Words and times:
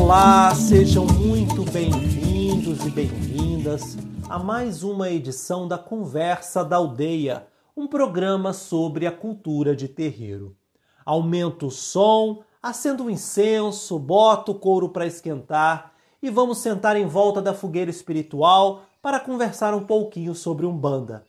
Olá, 0.00 0.54
sejam 0.54 1.04
muito 1.04 1.64
bem-vindos 1.70 2.86
e 2.86 2.90
bem-vindas 2.90 3.96
a 4.28 4.38
mais 4.38 4.84
uma 4.84 5.10
edição 5.10 5.66
da 5.66 5.76
Conversa 5.76 6.64
da 6.64 6.76
Aldeia, 6.76 7.46
um 7.76 7.86
programa 7.88 8.52
sobre 8.52 9.06
a 9.06 9.12
cultura 9.12 9.74
de 9.74 9.88
terreiro. 9.88 10.56
Aumento 11.04 11.66
o 11.66 11.70
som, 11.70 12.42
acendo 12.62 13.04
o 13.04 13.10
incenso, 13.10 13.98
bota 13.98 14.52
o 14.52 14.54
couro 14.54 14.88
para 14.88 15.04
esquentar 15.04 15.92
e 16.22 16.30
vamos 16.30 16.58
sentar 16.58 16.96
em 16.96 17.06
volta 17.06 17.42
da 17.42 17.52
fogueira 17.52 17.90
espiritual 17.90 18.84
para 19.02 19.20
conversar 19.20 19.74
um 19.74 19.84
pouquinho 19.84 20.34
sobre 20.34 20.64
Umbanda. 20.64 21.24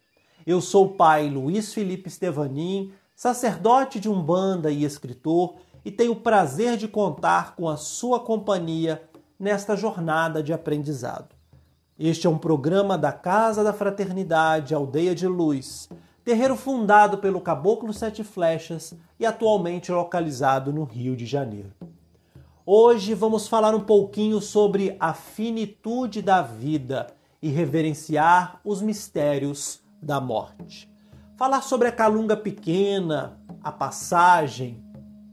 Eu 0.45 0.61
sou 0.61 0.85
o 0.85 0.93
pai 0.93 1.27
Luiz 1.27 1.73
Felipe 1.73 2.09
Stevanin, 2.09 2.93
sacerdote 3.15 3.99
de 3.99 4.07
Umbanda 4.07 4.71
e 4.71 4.85
escritor, 4.85 5.55
e 5.89 5.91
tenho 5.91 6.11
o 6.11 6.17
prazer 6.17 6.77
de 6.77 6.87
contar 6.87 7.55
com 7.55 7.67
a 7.67 7.75
sua 7.75 8.19
companhia 8.19 9.01
nesta 9.39 9.75
jornada 9.75 10.43
de 10.43 10.53
aprendizado. 10.53 11.35
Este 11.97 12.27
é 12.27 12.29
um 12.29 12.37
programa 12.37 12.95
da 12.95 13.11
Casa 13.11 13.63
da 13.63 13.73
Fraternidade 13.73 14.75
Aldeia 14.75 15.15
de 15.15 15.25
Luz, 15.25 15.89
terreiro 16.23 16.55
fundado 16.55 17.17
pelo 17.17 17.41
Caboclo 17.41 17.91
Sete 17.91 18.23
Flechas 18.23 18.93
e 19.19 19.25
atualmente 19.25 19.91
localizado 19.91 20.71
no 20.71 20.83
Rio 20.83 21.15
de 21.15 21.25
Janeiro. 21.25 21.71
Hoje 22.63 23.15
vamos 23.15 23.47
falar 23.47 23.73
um 23.73 23.81
pouquinho 23.81 24.39
sobre 24.39 24.95
a 24.99 25.11
finitude 25.15 26.21
da 26.21 26.43
vida 26.43 27.07
e 27.41 27.49
reverenciar 27.49 28.59
os 28.63 28.79
mistérios 28.79 29.81
da 29.99 30.21
morte. 30.21 30.87
Falar 31.35 31.63
sobre 31.63 31.87
a 31.87 31.91
calunga 31.91 32.37
pequena, 32.37 33.39
a 33.63 33.71
passagem, 33.71 34.87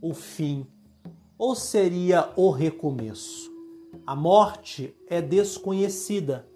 o 0.08 0.14
fim, 0.14 0.66
ou 1.36 1.54
seria 1.54 2.30
o 2.36 2.50
recomeço? 2.50 3.50
A 4.06 4.14
morte 4.14 4.96
é 5.08 5.20
desconhecida, 5.20 6.46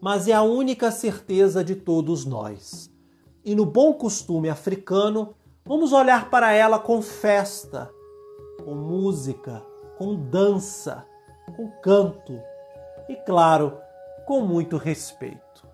mas 0.00 0.26
é 0.26 0.32
a 0.32 0.42
única 0.42 0.90
certeza 0.90 1.62
de 1.62 1.76
todos 1.76 2.24
nós. 2.24 2.90
E 3.44 3.54
no 3.54 3.64
bom 3.64 3.94
costume 3.94 4.48
africano, 4.48 5.34
vamos 5.64 5.92
olhar 5.92 6.30
para 6.30 6.52
ela 6.52 6.80
com 6.80 7.00
festa, 7.00 7.88
com 8.64 8.74
música, 8.74 9.64
com 9.96 10.16
dança, 10.16 11.06
com 11.56 11.70
canto 11.80 12.40
e, 13.08 13.14
claro, 13.14 13.78
com 14.26 14.40
muito 14.40 14.76
respeito. 14.76 15.64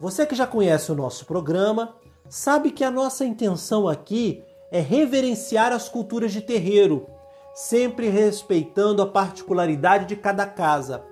Você 0.00 0.24
que 0.24 0.34
já 0.34 0.46
conhece 0.46 0.90
o 0.90 0.94
nosso 0.94 1.26
programa, 1.26 1.94
sabe 2.30 2.70
que 2.70 2.82
a 2.82 2.90
nossa 2.90 3.26
intenção 3.26 3.86
aqui 3.86 4.42
é 4.70 4.80
reverenciar 4.80 5.72
as 5.72 5.88
culturas 5.88 6.32
de 6.32 6.40
terreiro, 6.40 7.06
sempre 7.54 8.08
respeitando 8.08 9.02
a 9.02 9.06
particularidade 9.06 10.06
de 10.06 10.16
cada 10.16 10.46
casa, 10.46 11.04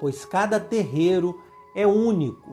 pois 0.00 0.24
cada 0.24 0.60
terreiro 0.60 1.34
é 1.74 1.86
único. 1.86 2.50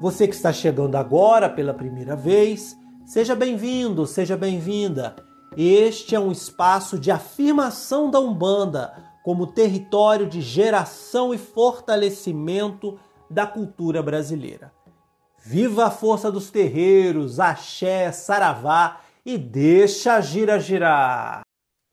Você 0.00 0.28
que 0.28 0.34
está 0.34 0.52
chegando 0.52 0.96
agora 0.96 1.48
pela 1.48 1.74
primeira 1.74 2.14
vez, 2.14 2.76
seja 3.04 3.34
bem-vindo, 3.34 4.06
seja 4.06 4.36
bem-vinda. 4.36 5.16
Este 5.56 6.14
é 6.14 6.20
um 6.20 6.30
espaço 6.30 6.98
de 6.98 7.10
afirmação 7.10 8.10
da 8.10 8.20
Umbanda 8.20 8.92
como 9.24 9.46
território 9.46 10.26
de 10.26 10.40
geração 10.40 11.34
e 11.34 11.38
fortalecimento 11.38 12.98
da 13.28 13.46
cultura 13.46 14.02
brasileira. 14.02 14.72
Viva 15.38 15.86
a 15.86 15.90
força 15.90 16.30
dos 16.30 16.50
terreiros, 16.50 17.40
axé, 17.40 18.12
saravá 18.12 19.00
e 19.26 19.36
deixa 19.36 20.14
a 20.14 20.20
gira 20.20 20.60
girar. 20.60 21.40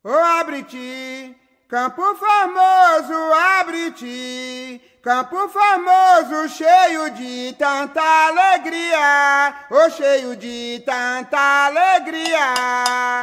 Ô 0.04 0.08
abre-te, 0.08 1.34
campo 1.68 2.00
famoso, 2.14 3.12
abre-te, 3.58 4.80
campo 5.02 5.48
famoso 5.48 6.48
cheio 6.48 7.10
de 7.10 7.52
tanta 7.58 8.00
alegria, 8.28 9.66
ô 9.68 9.90
cheio 9.90 10.36
de 10.36 10.80
tanta 10.86 11.66
alegria. 11.66 12.54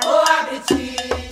Ô 0.05 0.41
abre-te. 0.41 1.31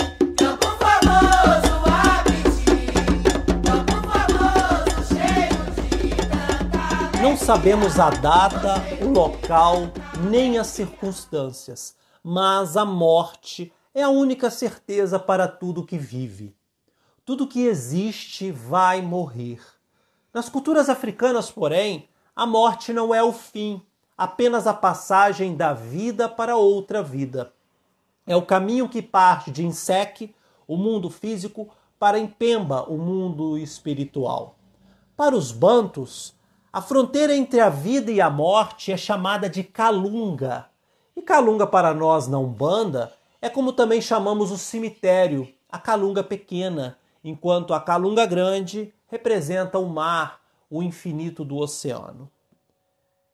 Não 7.21 7.35
sabemos 7.35 7.99
a 7.99 8.09
data, 8.09 8.81
o 9.01 9.09
local, 9.09 9.91
nem 10.29 10.57
as 10.57 10.67
circunstâncias, 10.67 11.93
mas 12.31 12.77
a 12.77 12.85
morte 12.85 13.73
é 13.91 14.03
a 14.03 14.09
única 14.09 14.51
certeza 14.51 15.17
para 15.17 15.47
tudo 15.47 15.83
que 15.83 15.97
vive. 15.97 16.55
Tudo 17.25 17.47
que 17.47 17.65
existe 17.65 18.51
vai 18.51 19.01
morrer. 19.01 19.59
Nas 20.31 20.47
culturas 20.47 20.89
africanas, 20.89 21.49
porém, 21.49 22.07
a 22.35 22.45
morte 22.45 22.93
não 22.93 23.15
é 23.15 23.23
o 23.23 23.33
fim, 23.33 23.81
apenas 24.15 24.67
a 24.67 24.75
passagem 24.75 25.55
da 25.55 25.73
vida 25.73 26.29
para 26.29 26.55
outra 26.55 27.01
vida. 27.01 27.51
É 28.27 28.35
o 28.35 28.45
caminho 28.45 28.87
que 28.87 29.01
parte 29.01 29.49
de 29.49 29.65
Insec, 29.65 30.31
o 30.67 30.77
mundo 30.77 31.09
físico, 31.09 31.67
para 31.97 32.19
Impemba, 32.19 32.83
o 32.83 32.99
mundo 32.99 33.57
espiritual. 33.57 34.55
Para 35.17 35.35
os 35.35 35.51
bantos, 35.51 36.35
a 36.71 36.79
fronteira 36.79 37.35
entre 37.35 37.59
a 37.59 37.69
vida 37.69 38.11
e 38.11 38.21
a 38.21 38.29
morte 38.29 38.91
é 38.91 38.97
chamada 38.97 39.49
de 39.49 39.63
calunga. 39.63 40.68
E 41.19 41.21
calunga 41.21 41.67
para 41.67 41.93
nós 41.93 42.29
na 42.29 42.39
Umbanda 42.39 43.11
é 43.41 43.49
como 43.49 43.73
também 43.73 43.99
chamamos 43.99 44.51
o 44.51 44.57
cemitério, 44.57 45.49
a 45.69 45.77
calunga 45.77 46.23
pequena, 46.23 46.97
enquanto 47.21 47.73
a 47.73 47.81
calunga 47.81 48.25
grande 48.25 48.93
representa 49.05 49.77
o 49.77 49.89
mar, 49.89 50.39
o 50.69 50.81
infinito 50.81 51.43
do 51.43 51.57
oceano. 51.57 52.31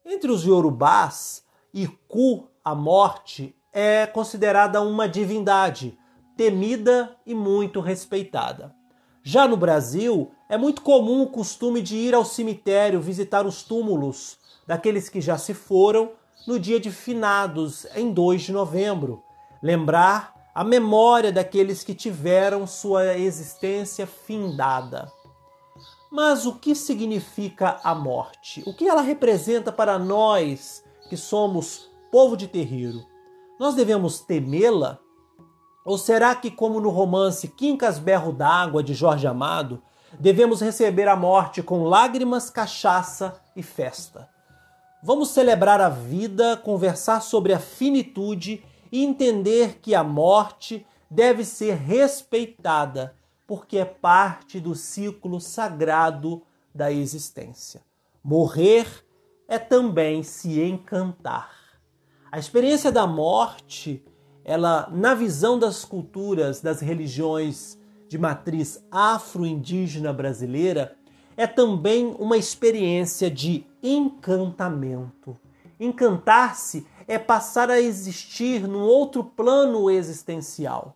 Entre 0.04 0.32
os 0.32 0.44
Yorubás, 0.44 1.44
Iku, 1.72 2.50
a 2.64 2.74
morte, 2.74 3.56
é 3.72 4.08
considerada 4.08 4.82
uma 4.82 5.08
divindade, 5.08 5.96
temida 6.36 7.16
e 7.24 7.36
muito 7.36 7.82
respeitada. 7.82 8.74
Já 9.22 9.48
no 9.48 9.56
Brasil, 9.56 10.32
é 10.50 10.58
muito 10.58 10.82
comum 10.82 11.22
o 11.22 11.30
costume 11.30 11.84
de 11.84 11.96
ir 11.96 12.16
ao 12.16 12.26
cemitério 12.26 13.00
visitar 13.00 13.46
os 13.46 13.62
túmulos 13.62 14.40
daqueles 14.66 15.08
que 15.08 15.22
já 15.22 15.38
se 15.38 15.54
foram 15.54 16.14
no 16.48 16.60
dia 16.60 16.80
de 16.80 16.92
finados, 16.92 17.86
em 17.96 18.12
2 18.12 18.44
de 18.44 18.52
novembro. 18.52 19.24
Lembrar 19.62 20.36
a 20.54 20.64
memória 20.64 21.32
daqueles 21.32 21.84
que 21.84 21.94
tiveram 21.94 22.66
sua 22.66 23.18
existência 23.18 24.08
findada. 24.08 25.12
Mas 26.10 26.46
o 26.46 26.54
que 26.56 26.74
significa 26.74 27.80
a 27.84 27.94
morte? 27.94 28.64
O 28.66 28.74
que 28.74 28.88
ela 28.88 29.02
representa 29.02 29.72
para 29.72 30.00
nós 30.00 30.84
que 31.10 31.18
somos 31.18 31.90
povo 32.12 32.38
de 32.38 32.48
terreiro? 32.48 33.06
Nós 33.60 33.76
devemos 33.76 34.20
temê-la? 34.20 35.00
Ou 35.84 35.98
será 35.98 36.34
que, 36.34 36.50
como 36.50 36.80
no 36.80 36.90
romance 36.90 37.48
Quincas 37.50 38.00
Berro 38.00 38.32
d'Água 38.32 38.82
de 38.82 38.94
Jorge 38.94 39.28
Amado, 39.28 39.84
devemos 40.18 40.62
receber 40.62 41.08
a 41.08 41.16
morte 41.16 41.62
com 41.62 41.84
lágrimas, 41.84 42.50
cachaça 42.50 43.42
e 43.56 43.62
festa? 43.62 44.35
Vamos 45.06 45.30
celebrar 45.30 45.80
a 45.80 45.88
vida, 45.88 46.58
conversar 46.58 47.22
sobre 47.22 47.54
a 47.54 47.60
finitude 47.60 48.64
e 48.92 49.06
entender 49.06 49.78
que 49.80 49.94
a 49.94 50.04
morte 50.04 50.84
deve 51.08 51.46
ser 51.46 51.76
respeitada, 51.76 53.16
porque 53.46 53.78
é 53.78 53.86
parte 53.86 54.60
do 54.60 54.74
ciclo 54.74 55.40
sagrado 55.40 56.42
da 56.74 56.92
existência. 56.92 57.84
Morrer 58.24 58.88
é 59.48 59.60
também 59.60 60.24
se 60.24 60.60
encantar. 60.60 61.52
A 62.32 62.40
experiência 62.40 62.92
da 62.92 63.06
morte 63.06 64.04
ela, 64.44 64.90
na 64.92 65.14
visão 65.14 65.60
das 65.60 65.86
culturas, 65.86 66.62
das 66.62 66.82
religiões 66.82 67.78
de 68.10 68.18
matriz 68.18 68.84
afro-indígena 68.90 70.12
brasileira, 70.12 70.98
é 71.38 71.46
também 71.46 72.16
uma 72.18 72.38
experiência 72.38 73.30
de 73.30 73.68
encantamento. 73.86 75.38
Encantar-se 75.80 76.88
é 77.08 77.20
passar 77.20 77.70
a 77.70 77.80
existir 77.80 78.68
num 78.68 78.82
outro 78.82 79.24
plano 79.24 79.90
existencial, 79.90 80.96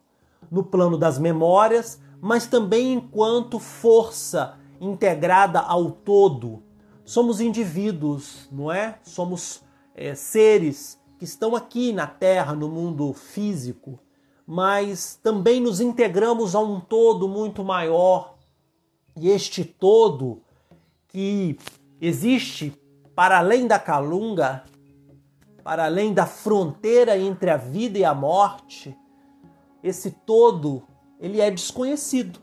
no 0.50 0.64
plano 0.64 0.98
das 0.98 1.20
memórias, 1.20 2.02
mas 2.20 2.48
também 2.48 2.94
enquanto 2.94 3.60
força 3.60 4.58
integrada 4.82 5.60
ao 5.60 5.92
todo. 5.92 6.64
Somos 7.06 7.40
indivíduos, 7.40 8.48
não 8.52 8.72
é? 8.72 8.98
Somos 9.04 9.62
é, 9.96 10.16
seres 10.16 11.00
que 11.18 11.26
estão 11.26 11.56
aqui 11.56 11.92
na 11.92 12.08
Terra, 12.08 12.54
no 12.54 12.70
mundo 12.70 13.14
físico, 13.14 14.00
mas 14.48 15.20
também 15.22 15.60
nos 15.60 15.80
integramos 15.80 16.56
a 16.56 16.60
um 16.60 16.80
todo 16.80 17.28
muito 17.28 17.64
maior. 17.64 18.36
E 19.16 19.30
este 19.30 19.64
todo 19.66 20.42
que 21.10 21.58
existe 22.02 22.74
para 23.16 23.38
além 23.38 23.68
da 23.68 23.78
calunga, 23.78 24.64
para 25.64 25.86
além 25.86 26.14
da 26.14 26.26
fronteira 26.26 27.18
entre 27.18 27.50
a 27.50 27.58
vida 27.58 27.98
e 27.98 28.06
a 28.06 28.14
morte, 28.14 28.98
esse 29.84 30.12
todo 30.12 30.84
ele 31.20 31.42
é 31.42 31.52
desconhecido. 31.52 32.40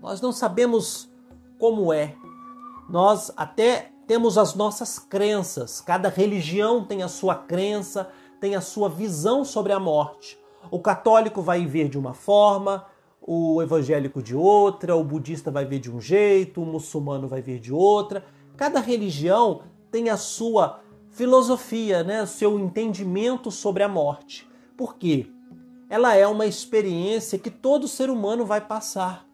Nós 0.00 0.20
não 0.20 0.32
sabemos 0.32 1.10
como 1.58 1.92
é. 1.92 2.14
Nós 2.88 3.32
até 3.36 3.90
temos 4.06 4.36
as 4.36 4.54
nossas 4.54 4.98
crenças. 4.98 5.80
Cada 5.80 6.08
religião 6.08 6.84
tem 6.84 7.02
a 7.02 7.08
sua 7.08 7.34
crença, 7.34 8.10
tem 8.40 8.54
a 8.54 8.60
sua 8.60 8.88
visão 8.88 9.44
sobre 9.44 9.72
a 9.72 9.80
morte. 9.80 10.38
O 10.70 10.80
católico 10.80 11.42
vai 11.42 11.66
ver 11.66 11.88
de 11.88 11.98
uma 11.98 12.14
forma, 12.14 12.86
o 13.20 13.62
evangélico 13.62 14.22
de 14.22 14.34
outra, 14.34 14.96
o 14.96 15.04
budista 15.04 15.50
vai 15.50 15.64
ver 15.64 15.78
de 15.78 15.90
um 15.90 16.00
jeito, 16.00 16.62
o 16.62 16.66
muçulmano 16.66 17.28
vai 17.28 17.40
ver 17.40 17.58
de 17.58 17.72
outra. 17.72 18.24
Cada 18.62 18.78
religião 18.78 19.62
tem 19.90 20.08
a 20.08 20.16
sua 20.16 20.78
filosofia, 21.10 22.04
né, 22.04 22.24
seu 22.26 22.60
entendimento 22.60 23.50
sobre 23.50 23.82
a 23.82 23.88
morte. 23.88 24.48
Por 24.76 24.94
quê? 24.94 25.26
Ela 25.90 26.14
é 26.14 26.24
uma 26.28 26.46
experiência 26.46 27.40
que 27.40 27.50
todo 27.50 27.88
ser 27.88 28.08
humano 28.08 28.46
vai 28.46 28.60
passar. 28.60 29.26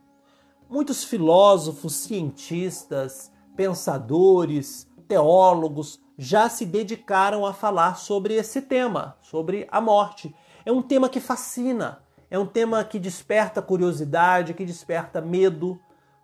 Muitos 0.66 1.04
filósofos, 1.04 1.92
cientistas, 1.92 3.30
pensadores, 3.54 4.88
teólogos 5.06 6.00
já 6.16 6.48
se 6.48 6.64
dedicaram 6.64 7.44
a 7.44 7.52
falar 7.52 7.98
sobre 7.98 8.32
esse 8.32 8.62
tema, 8.62 9.18
sobre 9.20 9.68
a 9.70 9.78
morte. 9.78 10.34
É 10.64 10.72
um 10.72 10.80
tema 10.80 11.06
que 11.06 11.20
fascina, 11.20 12.02
é 12.30 12.38
um 12.38 12.46
tema 12.46 12.82
que 12.82 12.98
desperta 12.98 13.60
curiosidade, 13.60 14.54
que 14.54 14.64
desperta 14.64 15.20
medo, 15.20 15.78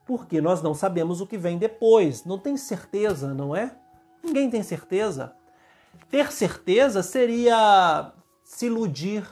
porque 0.07 0.41
nós 0.41 0.63
não 0.63 0.75
sabemos 0.75 1.21
o 1.21 1.27
que 1.27 1.39
vem 1.39 1.59
depois, 1.59 2.25
não 2.25 2.39
tem 2.39 2.57
certeza, 2.57 3.33
não 3.33 3.55
é? 3.55 3.77
Ninguém 4.23 4.51
tem 4.51 4.63
certeza. 4.63 5.35
Ter 6.11 6.31
certeza 6.33 7.03
seria 7.03 8.13
se 8.43 8.67
iludir 8.67 9.27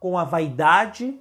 com 0.00 0.18
a 0.18 0.24
vaidade 0.24 1.20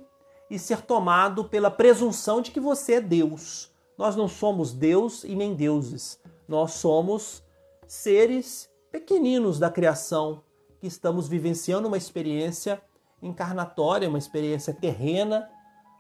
e 0.50 0.58
ser 0.58 0.82
tomado 0.82 1.46
pela 1.46 1.70
presunção 1.70 2.42
de 2.42 2.52
que 2.52 2.60
você 2.60 2.94
é 2.94 3.02
Deus. 3.02 3.72
Nós 3.98 4.16
não 4.16 4.28
somos 4.28 4.72
Deus 4.72 5.24
e 5.24 5.36
nem 5.36 5.56
deuses. 5.56 6.20
Nós 6.48 6.74
somos 6.74 7.44
seres 7.88 8.70
pequeninos 8.92 9.60
da 9.60 9.70
criação 9.70 10.44
que 10.80 10.88
estamos 10.88 11.28
vivenciando 11.28 11.88
uma 11.88 11.98
experiência 11.98 12.82
encarnatória, 13.22 14.08
uma 14.08 14.18
experiência 14.18 14.74
terrena, 14.74 15.50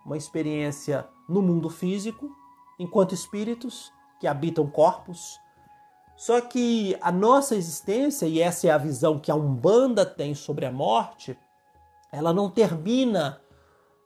uma 0.05 0.17
experiência 0.17 1.07
no 1.27 1.41
mundo 1.41 1.69
físico, 1.69 2.31
enquanto 2.79 3.13
espíritos 3.13 3.91
que 4.19 4.27
habitam 4.27 4.68
corpos. 4.68 5.39
Só 6.15 6.41
que 6.41 6.97
a 7.00 7.12
nossa 7.12 7.56
existência, 7.56 8.25
e 8.25 8.41
essa 8.41 8.68
é 8.68 8.71
a 8.71 8.77
visão 8.77 9.19
que 9.19 9.31
a 9.31 9.35
Umbanda 9.35 10.06
tem 10.06 10.33
sobre 10.33 10.65
a 10.65 10.71
morte, 10.71 11.38
ela 12.12 12.33
não 12.33 12.50
termina 12.50 13.41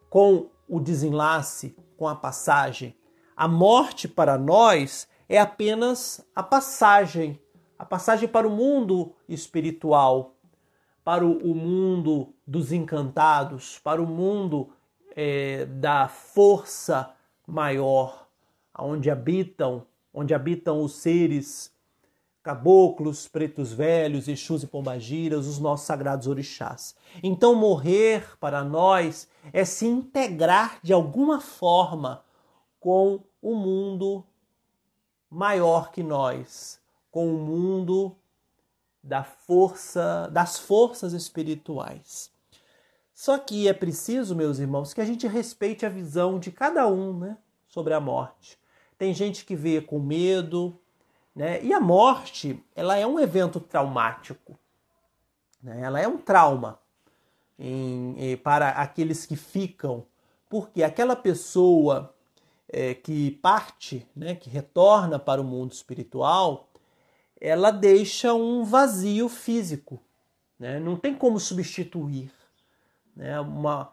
com 0.09 0.49
o 0.67 0.79
desenlace, 0.79 1.75
com 1.97 2.07
a 2.07 2.15
passagem. 2.15 2.95
A 3.35 3.47
morte 3.47 4.07
para 4.07 4.37
nós 4.37 5.07
é 5.29 5.39
apenas 5.39 6.25
a 6.35 6.43
passagem, 6.43 7.39
a 7.79 7.85
passagem 7.85 8.27
para 8.27 8.47
o 8.47 8.51
mundo 8.51 9.15
espiritual, 9.27 10.35
para 11.03 11.25
o 11.25 11.55
mundo 11.55 12.33
dos 12.45 12.71
encantados, 12.71 13.79
para 13.79 14.01
o 14.01 14.05
mundo 14.05 14.69
é, 15.15 15.65
da 15.65 16.07
força 16.07 17.13
maior, 17.47 18.27
onde 18.77 19.09
habitam, 19.09 19.85
onde 20.13 20.33
habitam 20.33 20.81
os 20.81 20.95
seres 20.95 21.71
caboclos, 22.43 23.27
pretos 23.27 23.71
velhos, 23.71 24.27
exus 24.27 24.63
e 24.63 24.67
pombagiras, 24.67 25.45
os 25.45 25.59
nossos 25.59 25.85
sagrados 25.85 26.27
orixás. 26.27 26.95
Então 27.21 27.53
morrer 27.53 28.37
para 28.39 28.63
nós 28.63 29.27
é 29.53 29.63
se 29.63 29.85
integrar 29.85 30.79
de 30.81 30.91
alguma 30.91 31.39
forma 31.39 32.23
com 32.79 33.21
o 33.41 33.55
mundo 33.55 34.25
maior 35.29 35.91
que 35.91 36.01
nós, 36.01 36.81
com 37.11 37.33
o 37.33 37.37
mundo 37.37 38.15
da 39.03 39.23
força, 39.23 40.29
das 40.31 40.57
forças 40.59 41.13
espirituais. 41.13 42.31
Só 43.13 43.37
que 43.37 43.67
é 43.67 43.73
preciso, 43.73 44.35
meus 44.35 44.57
irmãos, 44.57 44.93
que 44.93 45.01
a 45.01 45.05
gente 45.05 45.27
respeite 45.27 45.85
a 45.85 45.89
visão 45.89 46.39
de 46.39 46.51
cada 46.51 46.87
um, 46.87 47.17
né, 47.19 47.37
sobre 47.67 47.93
a 47.93 47.99
morte. 47.99 48.59
Tem 49.01 49.15
gente 49.15 49.45
que 49.45 49.55
vê 49.55 49.81
com 49.81 49.97
medo, 49.97 50.79
né? 51.35 51.59
E 51.63 51.73
a 51.73 51.79
morte, 51.79 52.63
ela 52.75 52.95
é 52.95 53.07
um 53.07 53.19
evento 53.19 53.59
traumático. 53.59 54.55
Né? 55.59 55.81
Ela 55.81 55.99
é 55.99 56.07
um 56.07 56.19
trauma 56.19 56.77
em, 57.57 58.13
em, 58.19 58.37
para 58.37 58.69
aqueles 58.69 59.25
que 59.25 59.35
ficam, 59.35 60.05
porque 60.47 60.83
aquela 60.83 61.15
pessoa 61.15 62.13
é, 62.69 62.93
que 62.93 63.31
parte, 63.41 64.07
né, 64.15 64.35
que 64.35 64.51
retorna 64.51 65.17
para 65.17 65.41
o 65.41 65.43
mundo 65.43 65.71
espiritual, 65.71 66.69
ela 67.41 67.71
deixa 67.71 68.35
um 68.35 68.63
vazio 68.63 69.27
físico. 69.27 69.99
Né? 70.59 70.79
Não 70.79 70.95
tem 70.95 71.15
como 71.15 71.39
substituir. 71.39 72.31
Né? 73.15 73.39
Uma, 73.39 73.91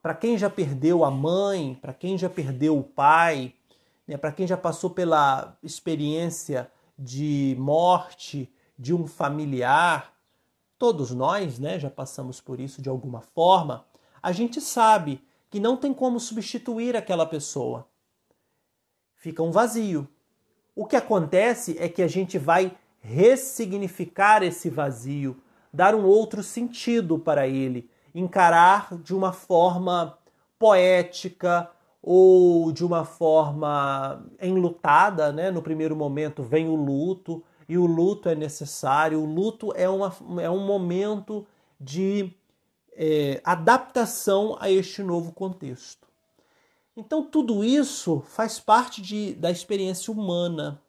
para 0.00 0.14
quem 0.14 0.38
já 0.38 0.48
perdeu 0.48 1.04
a 1.04 1.10
mãe, 1.10 1.74
para 1.74 1.92
quem 1.92 2.16
já 2.16 2.30
perdeu 2.30 2.78
o 2.78 2.82
pai, 2.82 3.52
né, 4.08 4.16
para 4.16 4.32
quem 4.32 4.46
já 4.46 4.56
passou 4.56 4.88
pela 4.88 5.56
experiência 5.62 6.72
de 6.98 7.54
morte 7.58 8.50
de 8.78 8.94
um 8.94 9.06
familiar, 9.06 10.14
todos 10.78 11.10
nós 11.10 11.58
né, 11.58 11.78
já 11.78 11.90
passamos 11.90 12.40
por 12.40 12.58
isso 12.58 12.80
de 12.80 12.88
alguma 12.88 13.20
forma, 13.20 13.84
a 14.22 14.32
gente 14.32 14.60
sabe 14.60 15.22
que 15.50 15.60
não 15.60 15.76
tem 15.76 15.92
como 15.92 16.18
substituir 16.18 16.96
aquela 16.96 17.26
pessoa. 17.26 17.86
Fica 19.14 19.42
um 19.42 19.50
vazio. 19.50 20.08
O 20.74 20.86
que 20.86 20.96
acontece 20.96 21.76
é 21.78 21.88
que 21.88 22.02
a 22.02 22.08
gente 22.08 22.38
vai 22.38 22.76
ressignificar 23.00 24.42
esse 24.42 24.70
vazio, 24.70 25.42
dar 25.72 25.94
um 25.94 26.04
outro 26.04 26.42
sentido 26.42 27.18
para 27.18 27.46
ele, 27.46 27.90
encarar 28.14 28.96
de 28.98 29.14
uma 29.14 29.32
forma 29.32 30.18
poética, 30.58 31.70
ou 32.02 32.72
de 32.72 32.84
uma 32.84 33.04
forma 33.04 34.24
enlutada, 34.40 35.32
né? 35.32 35.50
No 35.50 35.62
primeiro 35.62 35.96
momento 35.96 36.42
vem 36.42 36.68
o 36.68 36.74
luto 36.74 37.42
e 37.68 37.76
o 37.76 37.86
luto 37.86 38.28
é 38.28 38.34
necessário. 38.34 39.20
O 39.20 39.26
luto 39.26 39.72
é, 39.74 39.88
uma, 39.88 40.14
é 40.40 40.48
um 40.48 40.64
momento 40.64 41.46
de 41.80 42.32
é, 42.92 43.40
adaptação 43.44 44.56
a 44.60 44.70
este 44.70 45.02
novo 45.02 45.32
contexto. 45.32 46.06
Então 46.96 47.22
tudo 47.22 47.62
isso 47.62 48.20
faz 48.26 48.58
parte 48.58 49.00
de, 49.00 49.34
da 49.34 49.50
experiência 49.50 50.12
humana 50.12 50.82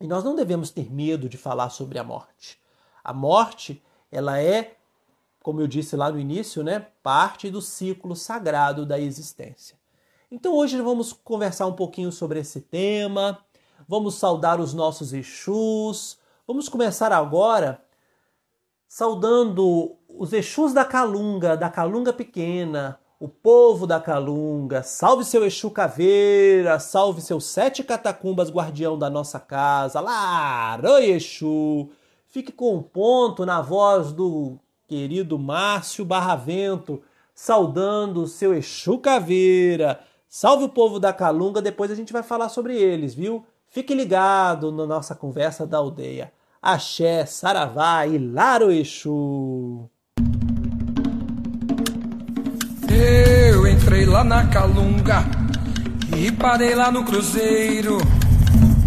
e 0.00 0.06
nós 0.06 0.22
não 0.22 0.36
devemos 0.36 0.70
ter 0.70 0.92
medo 0.92 1.28
de 1.28 1.36
falar 1.36 1.70
sobre 1.70 1.98
a 1.98 2.04
morte. 2.04 2.60
A 3.02 3.12
morte, 3.12 3.82
ela 4.10 4.38
é, 4.40 4.76
como 5.40 5.60
eu 5.60 5.66
disse 5.66 5.96
lá 5.96 6.10
no 6.10 6.18
início, 6.18 6.62
né, 6.62 6.86
parte 7.02 7.50
do 7.50 7.62
ciclo 7.62 8.14
sagrado 8.14 8.84
da 8.84 9.00
existência. 9.00 9.76
Então 10.28 10.54
hoje 10.54 10.80
vamos 10.80 11.12
conversar 11.12 11.66
um 11.66 11.72
pouquinho 11.72 12.10
sobre 12.10 12.40
esse 12.40 12.60
tema, 12.60 13.38
vamos 13.86 14.16
saudar 14.16 14.60
os 14.60 14.74
nossos 14.74 15.12
Exus. 15.12 16.18
Vamos 16.48 16.68
começar 16.68 17.12
agora 17.12 17.80
saudando 18.88 19.96
os 20.08 20.32
Exus 20.32 20.72
da 20.72 20.84
Calunga, 20.84 21.56
da 21.56 21.70
Calunga 21.70 22.12
Pequena, 22.12 22.98
o 23.20 23.28
povo 23.28 23.86
da 23.86 24.00
Calunga. 24.00 24.82
Salve 24.82 25.24
seu 25.24 25.46
Exu 25.46 25.70
Caveira, 25.70 26.80
salve 26.80 27.20
seus 27.20 27.44
sete 27.44 27.84
catacumbas 27.84 28.50
guardião 28.50 28.98
da 28.98 29.08
nossa 29.08 29.38
casa. 29.38 30.00
Lá, 30.00 30.76
oi 30.82 31.04
Exu. 31.12 31.88
Fique 32.26 32.50
com 32.50 32.74
um 32.74 32.82
ponto 32.82 33.46
na 33.46 33.60
voz 33.60 34.12
do 34.12 34.58
querido 34.88 35.38
Márcio 35.38 36.04
Barravento, 36.04 37.00
saudando 37.32 38.22
o 38.22 38.26
seu 38.26 38.52
Exu 38.52 38.98
Caveira. 38.98 40.00
Salve 40.28 40.64
o 40.64 40.68
povo 40.68 40.98
da 40.98 41.12
Calunga, 41.12 41.62
depois 41.62 41.90
a 41.90 41.94
gente 41.94 42.12
vai 42.12 42.22
falar 42.22 42.48
sobre 42.48 42.76
eles, 42.76 43.14
viu? 43.14 43.44
Fique 43.68 43.94
ligado 43.94 44.72
na 44.72 44.86
nossa 44.86 45.14
conversa 45.14 45.66
da 45.66 45.78
aldeia. 45.78 46.32
Axé, 46.60 47.24
Saravá 47.26 48.06
e 48.06 48.18
Laro 48.18 48.72
Exu. 48.72 49.88
Eu 52.88 53.66
entrei 53.68 54.04
lá 54.04 54.24
na 54.24 54.48
Calunga 54.48 55.24
e 56.16 56.32
parei 56.32 56.74
lá 56.74 56.90
no 56.90 57.04
cruzeiro. 57.04 57.98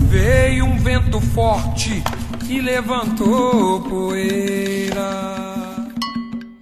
Veio 0.09 0.65
um 0.65 0.77
vento 0.77 1.21
forte 1.21 2.03
e 2.49 2.59
levantou 2.59 3.81
poeira. 3.83 5.09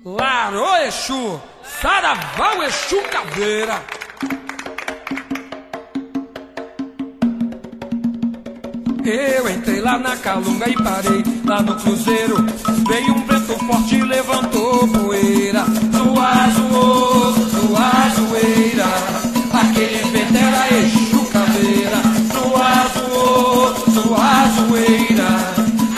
Laro 0.06 0.66
Exu, 0.86 1.40
Saravá 1.64 2.66
Exu 2.66 3.02
Caveira. 3.10 3.82
Eu 9.10 9.50
entrei 9.50 9.80
lá 9.80 9.98
na 9.98 10.18
calunga 10.18 10.70
e 10.70 10.76
parei 10.76 11.24
lá 11.46 11.62
no 11.62 11.76
cruzeiro. 11.76 12.46
Veio 12.90 13.14
um 13.14 13.26
vento 13.26 13.58
forte 13.66 13.96
e 13.96 14.04
levantou 14.04 14.86
poeira. 14.86 15.64
No 15.64 16.20
azuô, 16.20 17.32
no 17.32 17.78
azueira, 17.78 18.86
aquele 19.54 20.12
vento 20.12 20.36
era 20.36 20.74
eixo 20.76 21.26
caveira. 21.32 22.02
No 22.34 22.54
azuô, 22.62 23.70
no 23.94 24.14
azueira, 24.14 25.26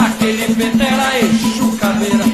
aquele 0.06 0.54
vento 0.54 0.84
era 0.84 1.18
eixo 1.18 1.78
caveira. 1.78 2.26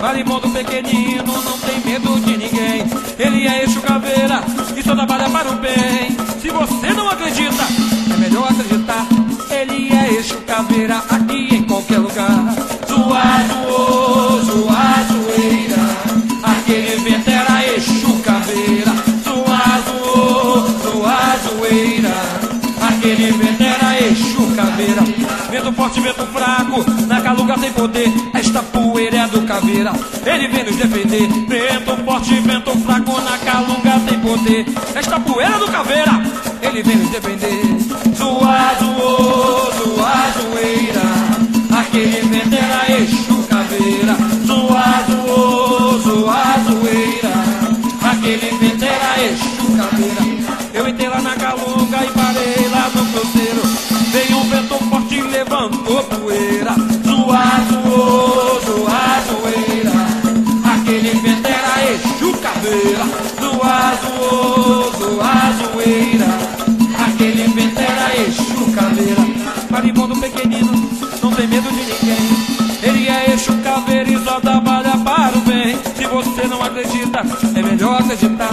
Maribondo 0.00 0.50
pequenino 0.50 1.32
não 1.44 1.58
tem 1.60 1.78
medo 1.92 2.18
de 2.18 2.36
ninguém. 2.36 2.84
Ele 3.20 3.46
é 3.46 3.62
eixo 3.62 3.80
caveira 3.82 4.42
e 4.76 4.82
só 4.82 4.96
trabalha 4.96 5.30
para 5.30 5.52
o 5.52 5.54
bem. 5.58 6.10
Se 6.42 6.50
você 6.50 6.92
não 6.92 7.08
acredita, 7.08 7.62
é 8.12 8.16
melhor 8.16 8.50
acreditar. 8.50 9.06
Ele 9.48 9.93
é 9.93 9.93
aqui 11.10 11.54
em 11.54 11.62
qualquer 11.64 11.98
lugar. 11.98 12.54
Zoado, 12.88 13.54
oh, 13.68 14.40
zoadoeira. 14.40 15.76
Aquele 16.42 16.96
vento 16.96 17.30
era 17.30 17.74
Exu 17.74 18.18
Caveira. 18.22 18.92
Zoado, 19.22 19.92
oh, 20.02 20.60
zoadoeira. 20.82 22.14
Aquele 22.80 23.32
vento 23.32 23.62
era 23.62 24.00
Exu 24.00 24.46
Caveira. 24.56 25.02
Vento 25.50 25.72
forte, 25.72 26.00
vento 26.00 26.26
fraco, 26.26 26.84
na 27.06 27.20
caluga 27.20 27.58
tem 27.58 27.72
poder. 27.72 28.12
Esta 28.34 28.62
poeira 28.62 29.18
é 29.18 29.26
do 29.28 29.42
caveira, 29.42 29.92
ele 30.26 30.48
vem 30.48 30.64
nos 30.64 30.76
defender. 30.76 31.28
Vento 31.28 32.04
forte, 32.04 32.34
vento 32.40 32.70
fraco, 32.78 33.20
na 33.20 33.38
calunga 33.38 34.00
tem 34.08 34.18
poder. 34.18 34.66
Esta 34.94 35.20
poeira 35.20 35.54
é 35.54 35.58
do 35.58 35.68
caveira, 35.68 36.22
ele 36.60 36.82
vem 36.82 36.96
nos 36.96 37.10
defender. 37.10 37.62
Zoado, 38.16 38.86
oh, 39.00 39.63
zoadoeira. 40.34 41.02
Aquele 41.78 42.20
vento 42.22 42.54
era 42.54 42.98
Exu 42.98 43.42
Caveira. 43.48 44.16
Zoado, 44.46 45.16
oh, 45.28 45.98
zoadoeira. 45.98 47.32
Aquele 48.02 48.50
vento 48.58 48.84
era 48.84 49.24
Exu 49.24 49.76
Caveira. 49.76 50.24
Eu 50.72 50.88
entrei 50.88 51.08
lá 51.08 51.20
na 51.20 51.36
calunga 51.36 52.04
e 52.04 52.10
parei 52.10 52.68
lá 52.68 52.90
no 52.94 53.04
cruzeiro. 53.12 53.62
Veio 54.12 54.38
um 54.38 54.48
vento 54.48 54.74
forte 54.90 55.14
e 55.14 55.22
levantou 55.22 56.02
poeira. 56.04 56.74
Zoado, 57.06 57.78
oh, 57.86 58.60
zoadoeira. 58.60 59.92
Aquele 60.74 61.10
vento 61.20 61.46
era 61.46 61.92
Exu 61.92 62.32
Caveira. 62.38 63.04
Oh, 64.26 64.90
zoadoeira. 64.98 65.43
Acredita, 77.14 77.58
é 77.58 77.62
melhor 77.62 78.00
acreditar. 78.00 78.50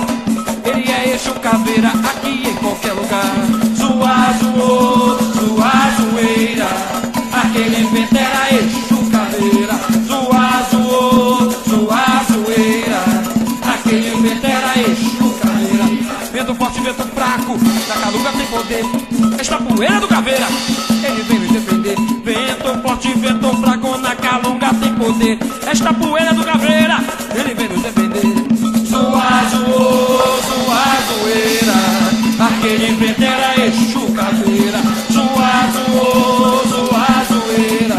Ele 0.63 0.91
é 0.91 1.15
Exu 1.15 1.34
Caveira 1.36 1.89
aqui 1.89 2.48
em 2.48 2.56
qualquer 2.56 2.94
lugar. 2.94 3.34
Zoado, 3.75 4.62
oh, 4.62 5.18
zoadoeira. 5.34 6.68
Aquele 7.34 7.84
vento 7.88 8.15
era 8.15 8.53
Exu 8.53 9.10
Caveira. 9.12 9.74
Zoado, 10.08 10.77
oh, 10.77 11.70
zoadoeira. 11.70 13.01
Aquele 13.74 14.22
vento 14.22 14.46
era 14.46 14.80
Exu 14.80 15.30
Caveira. 15.41 15.86
Vento 16.32 16.56
forte, 16.56 16.82
vento 16.82 17.03
fraco. 17.15 17.58
Na 17.88 17.96
caluga 17.96 18.32
tem 18.32 18.46
poder. 18.48 18.86
Esta 19.39 19.58
poeira 19.58 20.00
do 20.00 20.08
Caveira. 20.08 20.48
Ele 21.03 21.24
vem 21.24 21.39
nos 21.39 21.51
defender. 21.51 21.96
Vento 22.24 22.82
forte, 22.84 23.13
vento 23.15 23.58
fraco. 23.58 23.98
Na 23.98 24.15
calunga 24.15 24.74
tem 24.75 24.94
poder. 24.96 25.39
Esta 25.65 25.94
poeira 25.94 26.34
do 26.34 26.44
Caveira. 26.44 26.61
Exu 33.71 34.13
Caveira. 34.13 34.79
Zoado, 35.11 35.79
oh, 35.95 36.67
zoadoeira. 36.67 37.95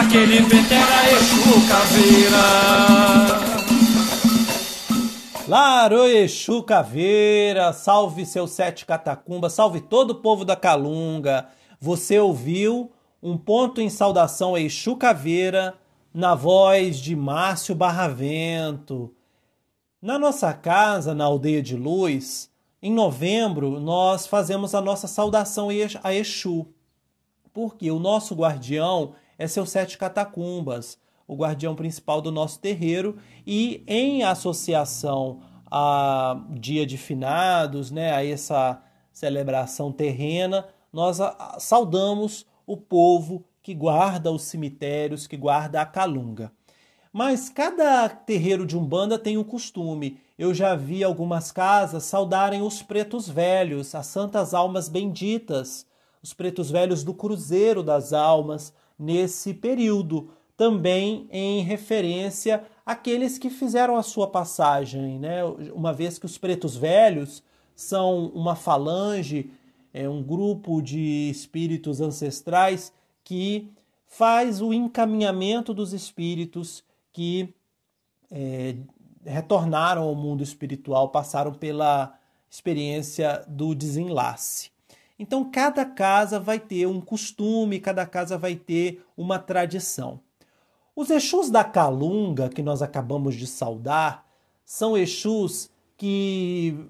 Aquele 0.00 0.40
vento 0.40 0.72
era 0.72 1.12
Exu 1.12 1.68
Caveira. 1.68 3.36
Laro 5.46 6.06
Exu 6.06 6.62
Caveira, 6.62 7.72
salve 7.72 8.24
seus 8.24 8.52
sete 8.52 8.84
catacumbas, 8.86 9.52
salve 9.52 9.80
todo 9.80 10.10
o 10.12 10.14
povo 10.16 10.44
da 10.44 10.56
Calunga. 10.56 11.46
Você 11.78 12.18
ouviu 12.18 12.90
um 13.22 13.36
ponto 13.36 13.80
em 13.80 13.90
saudação 13.90 14.54
a 14.54 14.60
Exu 14.60 14.96
Caveira 14.96 15.74
na 16.12 16.34
voz 16.34 16.98
de 16.98 17.14
Márcio 17.14 17.74
Barravento. 17.74 19.14
Na 20.00 20.18
nossa 20.18 20.52
casa, 20.54 21.14
na 21.14 21.24
Aldeia 21.24 21.62
de 21.62 21.76
Luz, 21.76 22.50
em 22.86 22.92
novembro, 22.92 23.80
nós 23.80 24.28
fazemos 24.28 24.72
a 24.72 24.80
nossa 24.80 25.08
saudação 25.08 25.68
a 26.04 26.14
Exu, 26.14 26.68
porque 27.52 27.90
o 27.90 27.98
nosso 27.98 28.32
guardião 28.32 29.14
é 29.36 29.48
seus 29.48 29.70
sete 29.70 29.98
catacumbas, 29.98 30.96
o 31.26 31.34
guardião 31.34 31.74
principal 31.74 32.22
do 32.22 32.30
nosso 32.30 32.60
terreiro, 32.60 33.16
e 33.44 33.82
em 33.88 34.22
associação 34.22 35.40
a 35.68 36.40
Dia 36.50 36.86
de 36.86 36.96
Finados, 36.96 37.90
né, 37.90 38.12
a 38.12 38.24
essa 38.24 38.80
celebração 39.12 39.90
terrena, 39.90 40.68
nós 40.92 41.18
saudamos 41.58 42.46
o 42.64 42.76
povo 42.76 43.44
que 43.64 43.74
guarda 43.74 44.30
os 44.30 44.42
cemitérios, 44.42 45.26
que 45.26 45.36
guarda 45.36 45.80
a 45.80 45.86
calunga. 45.86 46.52
Mas 47.12 47.48
cada 47.48 48.08
terreiro 48.08 48.64
de 48.64 48.78
Umbanda 48.78 49.18
tem 49.18 49.36
um 49.36 49.42
costume. 49.42 50.20
Eu 50.38 50.52
já 50.52 50.74
vi 50.74 51.02
algumas 51.02 51.50
casas 51.50 52.04
saudarem 52.04 52.60
os 52.60 52.82
pretos 52.82 53.28
velhos, 53.28 53.94
as 53.94 54.06
santas 54.06 54.52
almas 54.52 54.88
benditas, 54.88 55.86
os 56.22 56.34
pretos 56.34 56.70
velhos 56.70 57.02
do 57.02 57.14
Cruzeiro 57.14 57.82
das 57.82 58.12
Almas, 58.12 58.72
nesse 58.98 59.54
período, 59.54 60.30
também 60.56 61.26
em 61.30 61.62
referência 61.62 62.64
àqueles 62.84 63.38
que 63.38 63.48
fizeram 63.48 63.96
a 63.96 64.02
sua 64.02 64.26
passagem, 64.26 65.18
né? 65.18 65.44
Uma 65.74 65.92
vez 65.92 66.18
que 66.18 66.26
os 66.26 66.36
pretos 66.36 66.76
velhos 66.76 67.42
são 67.74 68.26
uma 68.34 68.54
falange, 68.54 69.50
é 69.92 70.08
um 70.08 70.22
grupo 70.22 70.82
de 70.82 71.30
espíritos 71.30 72.00
ancestrais 72.00 72.92
que 73.24 73.70
faz 74.06 74.60
o 74.60 74.72
encaminhamento 74.72 75.72
dos 75.72 75.92
espíritos 75.92 76.84
que 77.12 77.54
é, 78.30 78.76
retornaram 79.26 80.02
ao 80.02 80.14
mundo 80.14 80.42
espiritual, 80.42 81.08
passaram 81.08 81.52
pela 81.52 82.14
experiência 82.48 83.44
do 83.48 83.74
desenlace. 83.74 84.70
Então, 85.18 85.50
cada 85.50 85.84
casa 85.84 86.38
vai 86.38 86.58
ter 86.60 86.86
um 86.86 87.00
costume, 87.00 87.80
cada 87.80 88.06
casa 88.06 88.38
vai 88.38 88.54
ter 88.54 89.04
uma 89.16 89.38
tradição. 89.38 90.20
Os 90.94 91.10
Exus 91.10 91.50
da 91.50 91.64
Calunga, 91.64 92.48
que 92.48 92.62
nós 92.62 92.82
acabamos 92.82 93.34
de 93.34 93.46
saudar, 93.46 94.26
são 94.64 94.96
Exus 94.96 95.70
que 95.96 96.88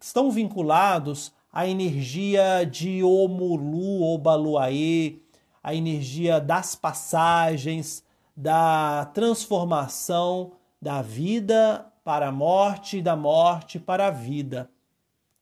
estão 0.00 0.30
vinculados 0.30 1.32
à 1.52 1.66
energia 1.66 2.64
de 2.64 3.02
Omulu 3.02 4.00
ou 4.00 4.18
Baluaê, 4.18 5.16
a 5.62 5.74
energia 5.74 6.40
das 6.40 6.74
passagens, 6.74 8.04
da 8.36 9.06
transformação 9.14 10.52
da 10.84 11.00
vida 11.00 11.90
para 12.04 12.28
a 12.28 12.30
morte 12.30 12.98
e 12.98 13.02
da 13.02 13.16
morte 13.16 13.80
para 13.80 14.08
a 14.08 14.10
vida. 14.10 14.70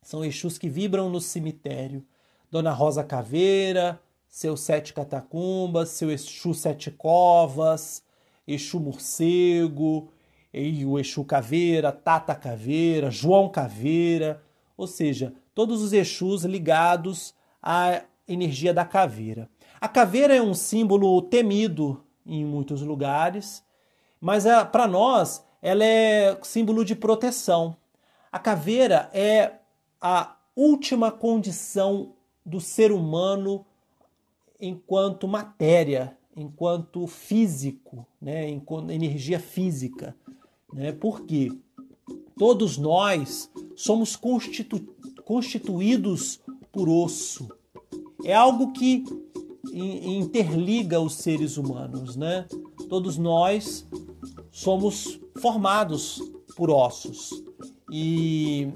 São 0.01 0.25
Exus 0.25 0.57
que 0.57 0.69
vibram 0.69 1.11
no 1.11 1.21
cemitério. 1.21 2.07
Dona 2.49 2.71
Rosa 2.71 3.03
Caveira, 3.03 4.01
seus 4.29 4.61
sete 4.61 4.93
catacumbas, 4.95 5.89
seu 5.89 6.13
Exu 6.13 6.55
Sete 6.55 6.93
Covas, 6.93 8.05
Exu 8.47 8.79
Morcego, 8.79 10.13
e 10.55 10.87
o 10.87 10.97
Exu 10.97 11.25
Caveira, 11.25 11.91
Tata 11.91 12.37
Caveira, 12.37 13.11
João 13.11 13.49
Caveira, 13.49 14.41
ou 14.77 14.87
seja, 14.87 15.35
todos 15.57 15.83
os 15.83 15.93
Exus 15.93 16.45
ligados 16.45 17.35
à 17.61 18.01
energia 18.29 18.73
da 18.73 18.85
caveira. 18.85 19.51
A 19.81 19.89
caveira 19.89 20.37
é 20.37 20.41
um 20.41 20.55
símbolo 20.55 21.21
temido 21.21 22.01
em 22.25 22.45
muitos 22.45 22.81
lugares, 22.81 23.65
mas 24.23 24.47
é, 24.47 24.65
para 24.65 24.87
nós 24.87 25.45
ela 25.61 25.85
é 25.85 26.39
símbolo 26.45 26.85
de 26.85 26.95
proteção. 26.95 27.77
A 28.31 28.39
caveira 28.39 29.11
é 29.13 29.55
a 30.01 30.37
última 30.55 31.11
condição 31.11 32.15
do 32.47 32.61
ser 32.61 32.93
humano 32.93 33.67
enquanto 34.61 35.27
matéria, 35.27 36.17
enquanto 36.37 37.07
físico, 37.09 38.07
né, 38.21 38.49
enquanto 38.49 38.93
energia 38.93 39.41
física. 39.41 40.17
Né? 40.73 40.93
Porque 40.93 41.51
todos 42.39 42.79
nós 42.79 43.51
somos 43.75 44.15
constitu 44.15 44.81
constituídos 45.25 46.41
por 46.71 46.89
osso. 46.89 47.49
É 48.25 48.35
algo 48.35 48.73
que 48.73 49.05
interliga 49.73 51.01
os 51.01 51.15
seres 51.15 51.57
humanos, 51.57 52.17
né? 52.17 52.47
Todos 52.89 53.17
nós 53.17 53.87
somos 54.51 55.21
formados 55.41 56.21
por 56.57 56.71
ossos. 56.71 57.43
E 57.91 58.73